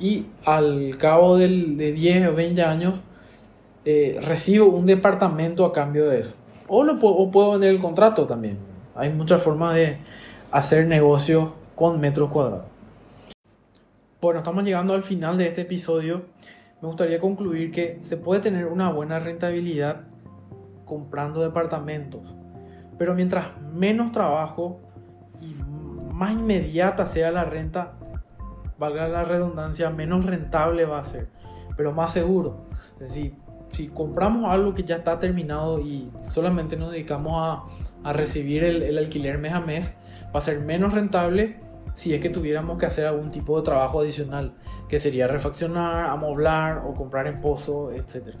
y 0.00 0.26
al 0.44 0.96
cabo 0.98 1.36
del, 1.36 1.76
de 1.76 1.92
10 1.92 2.28
o 2.28 2.34
20 2.34 2.62
años 2.62 3.02
eh, 3.84 4.20
recibo 4.22 4.66
un 4.66 4.86
departamento 4.86 5.64
a 5.64 5.72
cambio 5.72 6.08
de 6.08 6.20
eso. 6.20 6.36
O, 6.68 6.84
lo 6.84 6.98
puedo, 6.98 7.30
puedo 7.30 7.52
vender 7.52 7.70
el 7.70 7.80
contrato 7.80 8.26
también. 8.26 8.58
Hay 8.94 9.10
muchas 9.10 9.42
formas 9.42 9.74
de 9.74 9.98
hacer 10.50 10.86
negocio 10.86 11.54
con 11.74 12.00
metros 12.00 12.30
cuadrados. 12.30 12.66
Bueno, 14.20 14.40
estamos 14.40 14.64
llegando 14.64 14.92
al 14.92 15.02
final 15.02 15.38
de 15.38 15.46
este 15.46 15.62
episodio. 15.62 16.26
Me 16.82 16.88
gustaría 16.88 17.18
concluir 17.18 17.72
que 17.72 17.98
se 18.02 18.16
puede 18.16 18.40
tener 18.40 18.66
una 18.66 18.90
buena 18.90 19.18
rentabilidad 19.18 20.02
comprando 20.84 21.42
departamentos. 21.42 22.34
Pero 22.98 23.14
mientras 23.14 23.46
menos 23.72 24.12
trabajo 24.12 24.80
y 25.40 25.54
más 26.12 26.32
inmediata 26.32 27.06
sea 27.06 27.30
la 27.30 27.44
renta, 27.44 27.94
valga 28.78 29.08
la 29.08 29.24
redundancia, 29.24 29.88
menos 29.90 30.26
rentable 30.26 30.84
va 30.84 30.98
a 30.98 31.04
ser, 31.04 31.28
pero 31.76 31.92
más 31.92 32.12
seguro. 32.12 32.66
Es 32.94 33.00
decir, 33.00 33.34
si 33.70 33.88
compramos 33.88 34.50
algo 34.50 34.74
que 34.74 34.82
ya 34.82 34.96
está 34.96 35.18
terminado 35.18 35.80
y 35.80 36.10
solamente 36.24 36.76
nos 36.76 36.90
dedicamos 36.90 37.32
a, 37.36 37.64
a 38.08 38.12
recibir 38.12 38.64
el, 38.64 38.96
alquiler 38.98 39.38
mes 39.38 39.52
a 39.52 39.60
mes, 39.60 39.94
va 40.34 40.38
a 40.38 40.42
ser 40.42 40.60
menos 40.60 40.92
rentable 40.92 41.56
si 41.94 42.14
es 42.14 42.20
que 42.20 42.30
tuviéramos 42.30 42.78
que 42.78 42.86
hacer 42.86 43.06
algún 43.06 43.30
tipo 43.30 43.56
de 43.58 43.64
trabajo 43.64 44.00
adicional, 44.00 44.54
que 44.88 44.98
sería 44.98 45.26
refaccionar, 45.26 46.06
amoblar 46.06 46.82
o 46.86 46.94
comprar 46.94 47.26
en 47.26 47.40
pozo, 47.40 47.92
etcétera. 47.92 48.38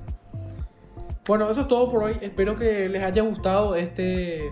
Bueno, 1.26 1.50
eso 1.50 1.62
es 1.62 1.68
todo 1.68 1.90
por 1.90 2.04
hoy. 2.04 2.16
Espero 2.22 2.56
que 2.56 2.88
les 2.88 3.02
haya 3.02 3.22
gustado 3.22 3.76
este, 3.76 4.50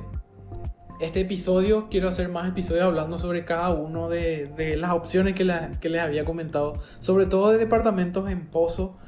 este 1.00 1.20
episodio. 1.20 1.88
Quiero 1.90 2.08
hacer 2.08 2.28
más 2.28 2.48
episodios 2.48 2.84
hablando 2.84 3.18
sobre 3.18 3.44
cada 3.44 3.70
uno 3.70 4.08
de, 4.08 4.52
de 4.56 4.76
las 4.76 4.92
opciones 4.92 5.34
que, 5.34 5.50
que, 5.80 5.88
les 5.88 6.02
había 6.02 6.24
comentado. 6.24 6.74
Sobre 7.00 7.26
todo 7.26 7.50
de 7.50 7.58
departamentos 7.58 8.30
en 8.30 8.46
pozo 8.46 8.98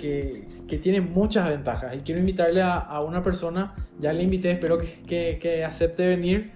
que, 0.00 0.78
tienen 0.78 1.12
muchas 1.12 1.48
ventajas. 1.48 1.96
Y 1.96 2.00
quiero 2.00 2.20
invitarle 2.20 2.62
a, 2.62 3.00
una 3.00 3.22
persona, 3.22 3.74
ya 3.98 4.12
le 4.12 4.22
invité, 4.22 4.52
espero 4.52 4.78
que, 4.78 5.38
que, 5.40 5.64
acepte 5.64 6.06
venir. 6.08 6.52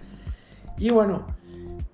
Y 0.79 0.91
bueno, 0.91 1.27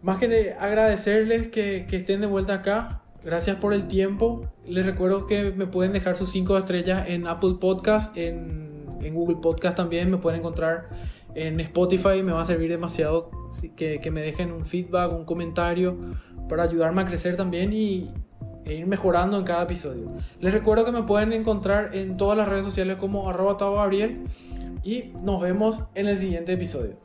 más 0.03 0.19
que 0.19 0.55
agradecerles 0.59 1.49
que, 1.49 1.87
que 1.89 1.97
estén 1.97 2.21
de 2.21 2.27
vuelta 2.27 2.55
acá. 2.55 3.03
Gracias 3.25 3.57
por 3.57 3.75
el 3.75 3.87
tiempo. 3.87 4.47
Les 4.67 4.87
recuerdo 4.87 5.27
que 5.27 5.51
me 5.51 5.67
pueden 5.67 5.93
dejar 5.93 6.17
sus 6.17 6.31
5 6.31 6.57
estrellas 6.57 7.07
en 7.09 7.27
Apple 7.27 7.57
Podcast, 7.61 8.17
en, 8.17 8.87
en, 9.03 9.15
Google 9.15 9.37
Podcast 9.43 9.77
también. 9.77 10.11
Me 10.11 10.17
pueden 10.17 10.41
encontrar 10.41 10.89
en 11.35 11.61
Spotify. 11.61 12.23
Me 12.23 12.33
va 12.33 12.43
a 12.43 12.47
servir 12.47 12.71
demasiado 12.71 13.31
que, 13.77 13.99
que, 14.01 14.11
me 14.11 14.23
dejen 14.23 14.53
un 14.53 14.65
feedback, 14.65 15.13
un 15.13 15.27
comentario 15.27 15.99
para 16.49 16.63
ayudarme 16.63 17.03
a 17.03 17.05
crecer 17.05 17.37
también 17.37 17.73
y 17.73 18.11
e 18.65 18.75
ir 18.75 18.87
mejorando 18.87 19.39
en 19.39 19.45
cada 19.45 19.65
episodio. 19.65 20.09
Les 20.39 20.53
recuerdo 20.53 20.85
que 20.85 20.93
me 20.93 21.03
pueden 21.03 21.33
encontrar 21.33 21.95
en 21.95 22.17
todas 22.17 22.37
las 22.37 22.49
redes 22.49 22.65
sociales 22.65 22.97
como 22.99 23.29
arroba 23.29 23.57
Gabriel 23.59 24.25
y 24.83 25.13
nos 25.23 25.41
vemos 25.41 25.83
en 25.95 26.09
el 26.09 26.19
siguiente 26.19 26.53
episodio. 26.53 26.97